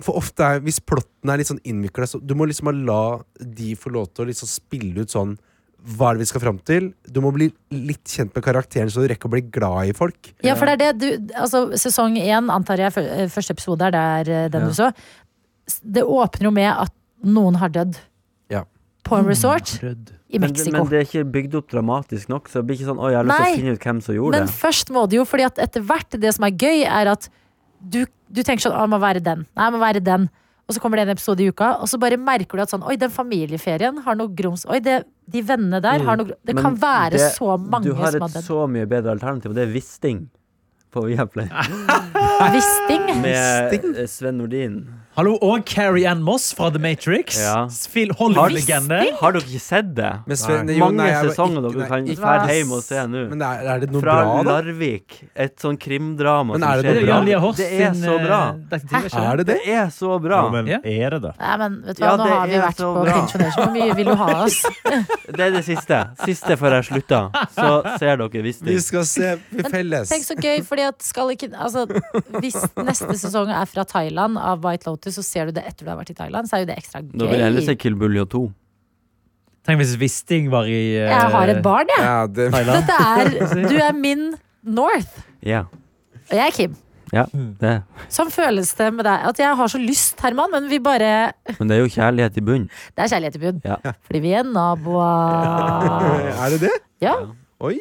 [0.00, 3.74] For ofte er, hvis plotten er litt sånn innvikla, så du må liksom la de
[3.74, 5.36] få lov til å liksom spille ut sånn
[5.84, 6.92] hva er det vi skal fram til?
[7.10, 10.34] Du må bli litt kjent med karakteren, så du rekker å bli glad i folk.
[10.44, 12.92] Ja, for det er det du Altså, sesong én, antar jeg,
[13.28, 14.68] første episode er der eh, den Ja.
[14.68, 14.92] du så.
[15.84, 16.92] Det åpner jo med at
[17.24, 17.96] noen har dødd.
[19.08, 20.72] På en resort mm, i Men, Mexico.
[20.76, 23.18] men det er ikke bygd opp dramatisk nok, så det blir ikke sånn Oi, jeg
[23.22, 24.54] har lyst til å finne ut hvem som gjorde Men det.
[24.60, 27.30] først må det jo, fordi at etter hvert, det som er gøy, er at
[27.80, 29.46] du, du tenker sånn, å, jeg må være den.
[29.56, 30.28] Nei, jeg må være den.
[30.68, 32.82] Og så kommer det en episode i uka, og så bare merker du at sånn,
[32.84, 34.66] oi, den familieferien har noe grums.
[34.68, 34.98] Oi, det,
[35.32, 38.12] de vennene der har noe gr- Det Men kan være det- så mange som har
[38.12, 38.20] den.
[38.20, 40.26] Du har et så mye bedre alternativ, og det er Wisting
[40.98, 41.48] på Viaplay.
[42.54, 43.20] Wisting.
[43.22, 44.80] Med eh, Sven Nordin.
[45.18, 47.34] Hallo, og Carrie Ann Moss fra The Matrix.
[47.42, 47.64] Ja.
[48.20, 49.00] Hollywood-legende.
[49.18, 50.10] Har dere ikke sett det?
[50.30, 50.76] Men Sven- Nei.
[50.78, 53.22] jo, Mange nei, sesonger ikke- dere kan dra hjem og se nå.
[53.32, 54.52] Men er, er det noe Fra bra, da?
[54.60, 55.16] Larvik.
[55.34, 57.00] Et sånn krimdrama som skjer.
[57.26, 57.40] det.
[57.42, 58.40] Horst Det er så bra.
[58.70, 59.02] Hæ?
[59.02, 59.58] er Er det det?
[59.64, 60.38] Det er så bra.
[60.44, 61.34] Jo, men er det det?
[61.40, 63.18] Ja, men vet du hva, Ja, nå har vi vært på bra.
[63.18, 63.64] Pinchonation.
[63.64, 64.62] Hvor mye vil du ha oss?
[65.38, 65.98] Det er det siste.
[66.24, 67.34] Siste før jeg slutter.
[67.58, 69.34] Så ser dere Vi skal se
[69.68, 70.08] felles.
[70.14, 71.84] Tenk så gøy, fordi at skal ikke Altså,
[72.40, 75.92] hvis neste sesong er fra Thailand av White Lotus, så ser du det etter du
[75.92, 77.80] har vært i Thailand, så er jo det ekstra Nå vil jeg heller se gøy.
[77.84, 78.42] Kill Buljo 2.
[79.68, 82.04] Tenk hvis Wisting var i uh, Jeg har et barn, jeg.
[82.04, 82.84] Ja, det, Thailand.
[82.84, 84.30] Dette er Du er min
[84.64, 85.18] North.
[85.44, 85.66] Ja.
[86.28, 86.76] Og jeg er Kim.
[87.12, 87.24] ja.
[87.60, 87.74] Det.
[88.12, 89.26] Sånn føles det med deg.
[89.30, 92.44] At jeg har så lyst, Herman, men vi bare Men det er jo kjærlighet i
[92.44, 92.66] bunn.
[92.96, 93.60] Det er kjærlighet i bunn.
[93.64, 93.78] Ja.
[94.08, 96.32] Fordi vi er naboer.
[96.44, 96.74] er det det?
[97.04, 97.14] Ja.
[97.64, 97.78] Oi!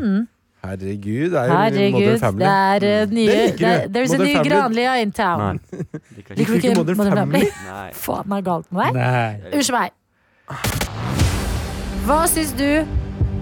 [0.00, 0.20] Mm.
[0.60, 2.44] Herregud, det er jo Herregud, Modern det Family.
[2.44, 3.98] er uh, nye Det det, du.
[3.98, 4.50] There's a Modern new Family.
[4.50, 5.60] Granlia in town.
[6.16, 7.44] Liker du ikke ikke Modern Modern Family?
[7.54, 7.94] Family?
[7.94, 9.48] Faen, det er galt med deg.
[9.54, 9.90] Unnskyld meg.
[12.04, 12.68] Hva syns du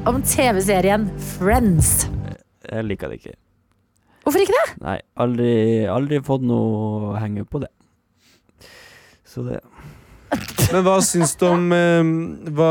[0.08, 1.08] om TV-serien
[1.38, 2.08] Friends?
[2.68, 3.34] Jeg liker det ikke.
[4.22, 4.68] Hvorfor ikke det?
[4.84, 5.52] Nei, aldri,
[5.88, 7.70] aldri fått noe å henge på det.
[9.28, 9.58] Så det
[10.72, 12.10] Men hva syns du om um,
[12.56, 12.70] Hva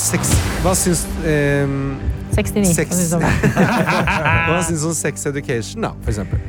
[0.00, 0.30] Sex
[0.64, 1.98] Hva syns ehm,
[2.34, 2.74] 69.
[2.74, 3.00] Sex.
[4.48, 6.42] hva syns du om Sex Education, da, for eksempel?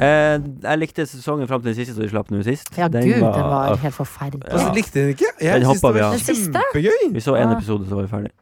[0.00, 2.70] eh, Jeg likte sesongen fram til den siste, så de slapp nå sist.
[2.78, 4.46] Ja, gud, den var helt forferdelig.
[4.50, 5.32] Altså, likte den ikke?
[5.40, 6.20] Jeg Den syns hoppa det vi var av.
[6.28, 7.08] Kjempegøy.
[7.16, 8.32] Vi så én episode, så var vi ferdig.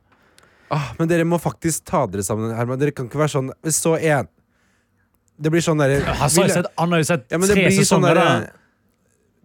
[0.70, 2.76] Ah, men dere må faktisk ta dere sammen, Herman.
[2.80, 4.26] Dere kan ikke være sånn Vi så én.
[5.38, 7.68] Det blir sånn derre Han har jo sett, han har sett Ja, men det tre
[7.70, 8.32] blir sånn der, da.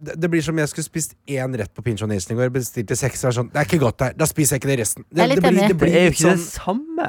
[0.04, 2.50] det, det blir som jeg skulle spist én rett på Pincho Nation i går.
[2.52, 3.22] Bestilte seks.
[3.38, 4.12] Sånn, det er ikke godt her.
[4.18, 5.06] Da spiser jeg ikke det resten.
[5.08, 7.08] Det, det blir, det blir Det er jo ikke det sånn samme.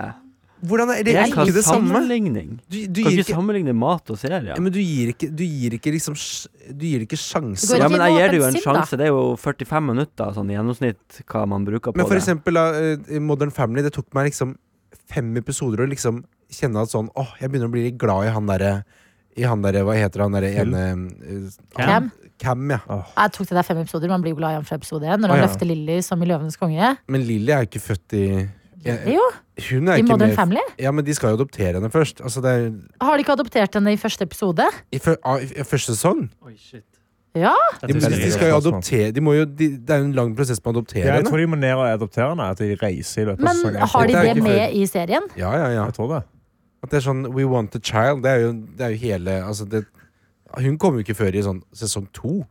[0.64, 2.02] Hvordan er det, Det er ikke det samme?
[2.08, 4.42] Du, du, Kan ikke ikke, sammenligne mat og serie.
[4.48, 6.16] ja, men du gir ikke, du gir ikke liksom
[6.72, 7.68] Du gir ikke sjanse.
[7.74, 8.98] Det Ja, men jeg gir det jo en sjanse.
[8.98, 12.24] Det er jo 45 minutter sånn i gjennomsnitt hva man bruker på Men for det.
[12.24, 14.56] eksempel da, eh, i Modern Family, det tok meg liksom
[15.12, 18.34] fem episoder å liksom kjenne at sånn Åh, jeg begynner å bli litt glad i
[18.34, 18.84] han derre
[19.36, 20.86] I han derre, hva heter han derre ene
[21.20, 22.12] eh, Cam?
[22.40, 22.80] Cam, ja.
[23.16, 24.12] Jeg tok til deg fem episoder.
[24.12, 25.22] Man blir jo glad i ham fra episode én.
[25.22, 25.48] Når han han ja.
[25.48, 26.90] løfter Lilly som i Løvenes konge.
[27.08, 28.26] Men Lilly er jo ikke født i
[28.86, 29.22] jeg- Jo,
[29.70, 30.60] Hun er i ikke Modern med Family.
[30.80, 32.22] Ja, men de skal jo adoptere henne først.
[32.22, 32.72] Altså, det er
[33.06, 34.66] Har de ikke adoptert henne i første episode?
[34.92, 36.30] i, fø- ah, i, første sesong.
[37.36, 37.52] Ja.
[37.82, 40.36] De, de, de skal jo adoptere de må jo, de, Det er jo en lang
[40.38, 41.30] prosess med å adoptere Ja, jeg henne.
[41.30, 42.46] tror de må ned og adoptere henne.
[42.52, 43.88] At de reiser i løpet av Men sesongen.
[43.92, 45.28] har de Det er det ikke med i serien?
[45.38, 45.84] Ja, ja, ja.
[45.86, 46.24] Jeg tror det.
[46.84, 48.24] At det er sånn We want a child.
[48.24, 49.86] Det er jo, det er jo hele altså det,
[50.58, 52.46] Hun kommer jo ikke før i sånn sesong to.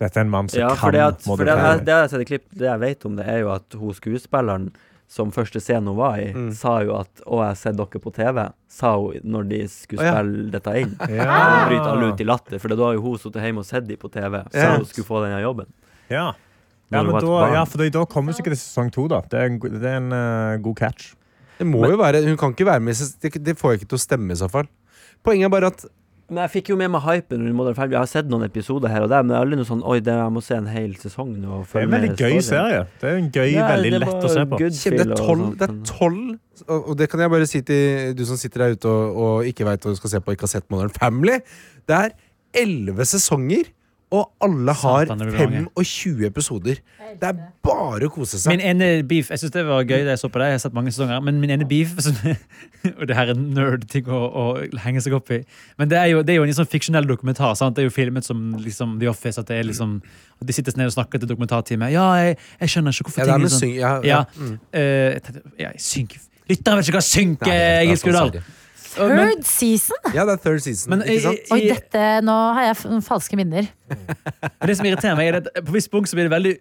[0.00, 2.10] Dette er en mann som Ja, kan det, at, for Det, det, det, jeg har
[2.12, 4.68] sett i klipp, det jeg vet om det, er jo at hun skuespilleren
[5.08, 6.52] som første scenen hun var i, Mm.
[6.52, 10.02] sa jo at 'Å, jeg har sett dere på TV', sa hun når de skulle
[10.02, 10.14] oh, ja.
[10.18, 10.96] spille dette inn.
[11.16, 11.36] Ja.
[11.36, 13.86] Og bryte alle ut i latter, for da har jo hun sittet hjemme og sett
[13.86, 14.76] dem på TV, så yes.
[14.76, 15.70] hun skulle få denne jobben.
[16.10, 16.32] Ja.
[16.90, 19.20] Ja, men da, ja, for da, kommer sikkert det sesong to, da.
[19.26, 21.14] Det er en, det er en uh, god catch.
[21.58, 23.98] Det må jo være Hun kan ikke være med det, det får jeg ikke til
[23.98, 24.68] å stemme, i så fall.
[25.24, 25.86] Poenget er bare at
[26.26, 27.94] Men jeg fikk jo med meg hypen rundt Modern Family.
[27.94, 30.00] Jeg har sett noen episoder her og der, men det er aldri noe sånn Oi,
[30.02, 31.60] det, jeg må se en hel sesong nå.
[31.70, 32.80] Det er en veldig gøy serie.
[32.98, 34.58] Det er en gøy, Ja, veldig lett å se på.
[34.58, 36.34] Kjem, det er tolv, sånt, det er men- tolv
[36.66, 39.46] og, og det kan jeg bare si til du som sitter der ute og, og
[39.52, 41.36] ikke veit hva du skal se på, ikke har sett Modern Family.
[41.86, 42.14] Det er
[42.56, 43.68] elleve sesonger,
[44.14, 45.70] og alle har Satan, det blir mange.
[45.82, 46.76] 25 episoder.
[47.18, 48.52] Det er bare å kose seg.
[48.54, 50.46] Min ene beef Jeg synes det var gøy da jeg så på det.
[50.52, 51.24] Jeg har sett mange sesonger.
[51.26, 52.14] Men min ene beef som,
[52.92, 54.44] Og det her er nerd-ting å, å
[54.84, 55.40] henge seg opp i.
[55.80, 57.56] Men det er jo, det er jo en sånn fiksjonell dokumentar.
[57.58, 57.74] Sant?
[57.74, 59.42] Det er jo filmet som liksom, The Office.
[59.42, 59.98] At det er liksom
[60.38, 61.90] De sitter ned og snakker til dokumentarteamet.
[61.96, 63.74] Ja, jeg, jeg skjønner ikke hvorfor ja, ting er sånn.
[63.74, 64.22] Ja, Ja, Ja.
[64.38, 64.54] Mm.
[64.70, 68.36] Uh, jeg jeg synker Lytteren vet ikke hva er Egil så Skurdal.
[68.96, 69.96] Third season?
[70.14, 70.90] Ja, det er third season.
[70.94, 71.38] Men ikke sant?
[71.50, 73.68] i- Oi, dette, nå har jeg falske minner.
[74.66, 76.54] Det som irriterer meg, er at på viss punkt så blir det veldig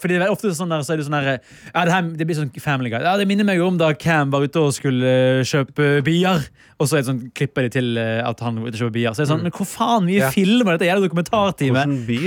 [0.00, 1.28] fordi det er ofte sånn der, så er det sånn der,
[1.74, 3.00] ja, det, her, det blir sånn Family Guy.
[3.04, 6.44] Ja, det minner meg om da Cam var ute og skulle eh, kjøpe bier.
[6.82, 8.96] Og så er det sånn, klipper de til eh, at han var ute og kjøper
[8.96, 9.14] bier.
[9.14, 10.30] Så er det sånn, Men hvor faen mye Ja.
[10.34, 11.84] filmer dette gjelder dokumentartime?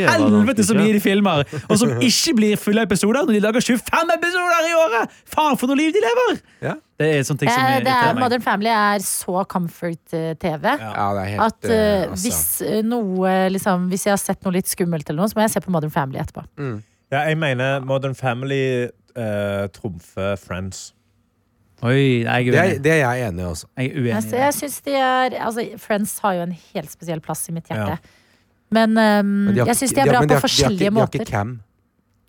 [0.07, 1.43] Helvete så mye de filmer!
[1.67, 5.17] Og som ikke blir fulle episoder når de lager 25 episoder i året!
[5.33, 6.39] Faen, for noe liv de lever!
[6.63, 6.75] Ja.
[6.97, 8.15] Det er sånne ting som Eh, det er.
[8.17, 10.63] Modern Family er så comfort-TV.
[10.81, 12.23] Ja, det helt At altså.
[12.23, 15.53] hvis noe liksom, Hvis jeg har sett noe litt skummelt, eller noe, så må jeg
[15.53, 16.45] se på Modern Family etterpå.
[16.57, 16.79] Mm.
[17.11, 18.85] Ja, jeg mener Modern Family
[19.17, 20.93] uh, trumfer Friends.
[21.85, 22.83] Oi, jeg er Det er, uenig.
[22.83, 23.67] det er jeg enig i også.
[23.77, 24.23] Jeg er uenig.
[24.31, 24.39] det.
[24.41, 27.95] jeg synes de er altså, Friends har jo en helt spesiell plass i mitt hjerte.
[27.95, 27.97] Ja.
[28.71, 30.47] Men, um, Men de har jeg ikke- syns de er bra men på har ikke-
[30.47, 31.11] forskjellige de har ikke, måter.
[31.11, 31.61] De har ikke cam.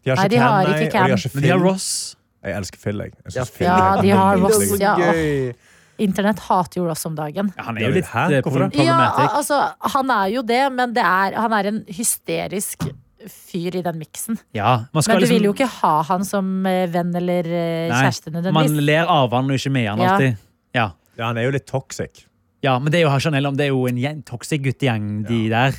[0.05, 1.05] De har Nei, de har ikke og Cam.
[1.05, 1.67] de har ikke Men de har Phil.
[1.69, 2.17] Ross.
[2.45, 3.13] Jeg elsker Phil, jeg.
[3.25, 4.71] jeg synes Ja, Phil Ja, de har nydelig.
[4.71, 4.95] Ross, ja.
[4.97, 5.53] Gøy.
[5.99, 7.53] Internett hater jo Ross om dagen.
[7.57, 8.31] Ja, han er jo litt hæ?
[8.31, 8.85] eh, Hvorfor det?
[8.87, 12.87] Ja, altså, han er jo det, men det er, han er en hysterisk
[13.33, 14.39] fyr i den miksen.
[14.57, 17.49] Ja, man skal Men du liksom, vil jo ikke ha han som eh, venn eller
[17.49, 20.41] kjæreste Nei, Man ler av han og ikke med han alltid.
[20.77, 20.91] Ja.
[21.19, 22.25] Ja, han er jo litt toxic.
[22.63, 25.79] ja, men det er jo, Chanel, det er jo en toxic guttegjeng, de der.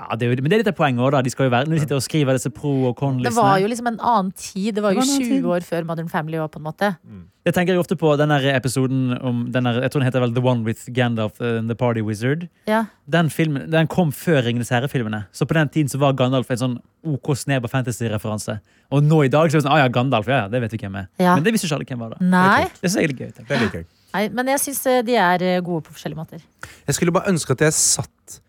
[0.00, 1.20] Ja, det er jo, men det er litt av poenget også, da.
[1.26, 3.66] De skal jo være, når de sitter og skriver disse pro- og Det var jo
[3.68, 4.74] liksom en annen tid.
[4.74, 6.64] Det var Det jo var en annen 20 år før Modern Family òg, på en
[6.64, 6.96] måte.
[7.44, 10.42] Det tenker jeg ofte på den episoden om denne, Jeg tror den heter vel The
[10.44, 12.48] One with Gandalf and The Party Wizard.
[12.66, 12.84] Ja.
[13.08, 15.26] Den filmen, den kom før Ringenes herre-filmene.
[15.32, 18.60] Så på den tiden så var Gandalf en sånn OK sneber fantasy-referanse.
[18.90, 20.72] Og nå i dag så er det sånn, ah ja, Gandalf, ja, ja, det vet
[20.72, 21.08] vi hvem er.
[21.18, 21.34] Ja.
[21.34, 22.16] Men det visste ikke alle hvem var da.
[22.20, 23.32] Nei, Det er gøy.
[23.32, 23.72] tenker.
[23.82, 26.40] Det nei, men jeg syns de er eh, gode på forskjellige måter.
[26.86, 28.40] Jeg skulle bare ønske at jeg satt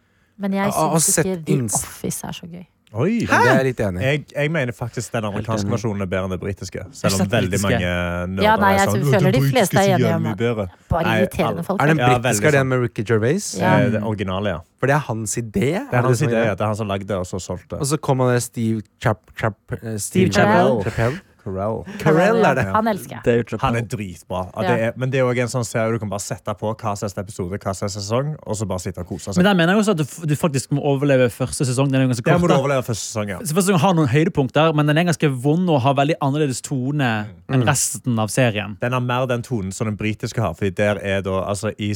[0.42, 2.66] Men jeg Ja, syns ikke The inns- Office er så gøy.
[2.92, 3.20] Oi.
[3.24, 4.04] Det er jeg litt enig i.
[4.04, 6.82] Jeg, jeg mener faktisk den amerikanske versjonen er bedre enn den britiske.
[6.92, 7.70] Selv om veldig britiske.
[7.70, 7.92] mange
[8.34, 10.66] nerder Ja, nei, jeg er sånn, «Å, føler den de fleste er enige om bedre».
[10.92, 11.80] Bare irriterende folk.
[11.80, 13.48] Er den britiske ja, er den med Ricky Gervais?
[13.62, 13.78] Ja.
[13.80, 14.60] Eh, Det originale, ja.
[14.82, 15.72] For det er hans idé?
[15.88, 16.44] Det er hans idé.
[16.50, 16.52] ja.
[16.52, 18.82] Det er han som lagde det, og så solgte Og så kom han der Steve
[19.00, 19.24] Chap...
[19.40, 21.16] Chap eh, Steve Chappell.
[21.44, 21.82] Carell.
[22.02, 22.66] Carell er det.
[22.76, 23.60] Han elsker jeg.
[23.62, 24.44] Han er dritbra.
[24.56, 26.72] Ja, det er, men det er jo en sånn serie du kan bare sette på
[26.74, 29.42] hva slags episode, hva slags sesong, og så bare sitte og kose seg.
[29.42, 31.92] Men der mener jeg også at du, du faktisk må overleve første sesong.
[31.92, 32.42] Den er ganske Det kort.
[32.46, 33.40] må du overleve første sesong, ja.
[33.42, 37.12] Første sesong har noen høydepunkter, men den er ganske vond og har veldig annerledes tone
[37.52, 38.78] enn resten av serien.
[38.82, 40.54] Den har mer den tonen som den britiske har.
[40.58, 41.92] Fordi der er da, altså I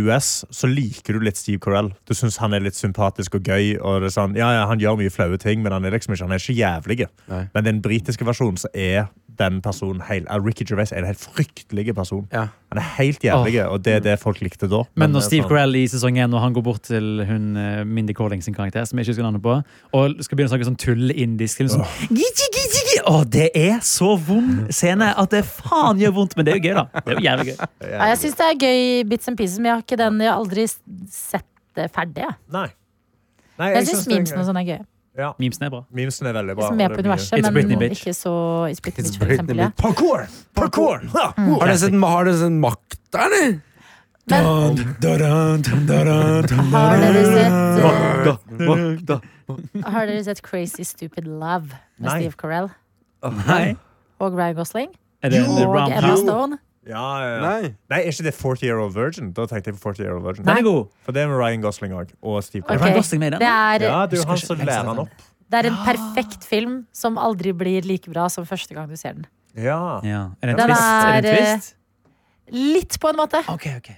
[0.00, 1.90] US så liker du litt Steve Carell.
[2.08, 3.76] Du syns han er litt sympatisk og gøy.
[3.80, 6.14] Og det er sånn, ja, ja, Han gjør mye flaue ting, men han er liksom
[6.14, 7.08] ikke, han er ikke jævlig.
[7.54, 9.08] Men den britiske versjonen så er
[9.40, 12.26] den personen helt, ja, Ricky Gervais er en helt fryktelig person.
[12.32, 12.48] Ja.
[12.74, 14.82] Han er helt jævlig, og det er det folk likte da.
[15.00, 17.56] Men når eh, Steve sånn- Carell i sesong 1 når han går bort til hun
[17.56, 19.54] eh, Mindy Calling sin karakter, som jeg ikke husker navnet på,
[19.96, 23.80] og skal begynne å snakke sånn tull indisk liksom, «Gigi, gigi, gigi!» Å, det er
[23.86, 26.86] så vond scene at det faen gjør vondt, men det er jo gøy, da.
[27.00, 27.56] Det er jo jævlig gøy.
[27.94, 30.30] Ja, jeg syns det er gøy bits and pieces, men jeg har, ikke den, jeg
[30.34, 31.48] har aldri sett
[31.80, 32.26] det ferdig.
[32.28, 32.68] Jeg, Nei.
[33.60, 34.80] Nei, jeg syns det er memesene og sånn er gøy.
[35.20, 35.82] Ja, Memesen er bra.
[35.92, 36.68] memesen er veldig bra.
[36.70, 38.00] Som er på er mye- universet, It's men Britney, bitch.
[38.06, 38.32] ikke så
[38.72, 39.56] It's Britney It's Bitch, for eksempel.
[39.60, 39.70] Ja.
[39.76, 40.26] Parkour!
[40.56, 41.02] Parkour!
[41.14, 41.26] Ha!
[41.36, 43.60] Har dere sett, har dere sett Makta, eller?
[46.00, 47.52] Har dere sett,
[47.82, 49.16] Makta, makta.
[49.50, 51.68] uh, har dere sett Crazy Stupid Love
[51.98, 52.16] med Nei.
[52.20, 52.70] Steve Carell
[53.46, 53.76] Nei.
[54.20, 54.90] og Ryan Gosling?
[55.22, 56.58] Er det Og Emma Stone?
[56.90, 57.40] Ja, ja.
[57.44, 57.70] Nei.
[57.92, 59.32] Nei, er ikke det 40 Year Old Virgin?
[59.36, 60.44] Da tenkte jeg på 40 Year Old Virgin.
[60.48, 60.86] Den er god.
[61.06, 62.10] For det er med Ryan Gosling òg.
[62.22, 62.76] Og Steve Ok.
[62.80, 62.94] Okay.
[62.98, 63.40] Gosling med i den?
[63.44, 65.26] Det er, Ja, det er jo han som lærer han opp.
[65.50, 69.12] det er en perfekt film som aldri blir like bra som første gang du ser
[69.18, 69.26] den.
[69.56, 70.00] Ja.
[70.06, 70.22] Ja.
[70.42, 70.82] Er det en Den twist?
[70.82, 71.74] Er det en er, twist?
[72.50, 73.40] Litt på en måte.
[73.48, 73.90] Ok, ok.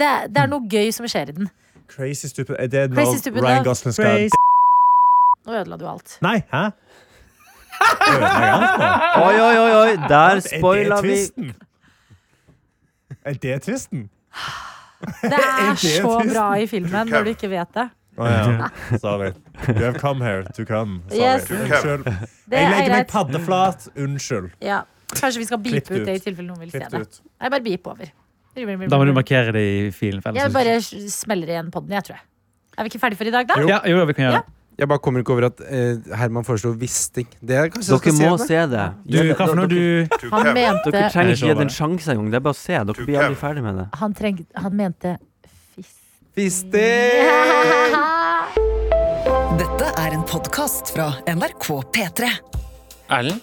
[0.00, 1.50] Det er, det er noe gøy som skjer i den.
[1.90, 3.64] Crazy Stupid Er det Crazy Stupid Ryan Love.
[3.72, 4.38] Gosling skal Crazy.
[5.46, 6.18] Nå ødela du alt.
[6.22, 6.64] Nei, hæ?
[8.10, 8.62] Ødelegger?
[9.24, 9.96] Oi, oi, oi, oi.
[10.08, 11.08] Der Er spoila det vi.
[11.08, 11.54] twisten?
[13.24, 14.08] Er det tvisten?
[15.22, 16.32] Det er det så twisten?
[16.32, 17.88] bra i filmen når du ikke vet det.
[18.20, 18.68] Oh, ja.
[19.00, 19.30] Sorry.
[19.68, 21.00] You have come here to come.
[21.08, 21.20] Sorry.
[21.22, 21.50] Yes.
[21.50, 22.04] Unnskyld.
[22.04, 23.86] Det Jeg er legger meg paddeflat.
[23.96, 24.50] Unnskyld.
[24.60, 24.82] Ja.
[25.14, 27.22] Kanskje vi skal beepe ut det i tilfelle noen vil Klipp se det.
[27.40, 28.10] Nei, bare beep over.
[28.54, 30.22] Da må du markere det i filen.
[30.36, 32.26] Jeg bare smeller igjen på den, jeg tror jeg.
[32.76, 33.60] Er vi ikke ferdige for i dag, da?
[33.68, 34.56] Ja, jo, vi kan gjøre det.
[34.80, 37.28] Jeg bare kommer ikke over at eh, Herman foreslo Wisting.
[37.44, 38.68] Det er kanskje Dere må se det.
[38.72, 38.86] det.
[39.12, 39.80] Du, hva for noe du
[40.32, 42.30] Han mente, Dere trenger ikke gi det en sjanse engang.
[42.32, 42.78] Det er bare å se.
[42.88, 43.86] Dere blir aldri ferdig med det.
[44.00, 45.12] han, treng, han mente
[45.76, 45.92] fisk.
[46.38, 47.28] Fisting!
[49.60, 52.30] Dette er en podkast fra NRK P3.
[53.12, 53.42] Erlend,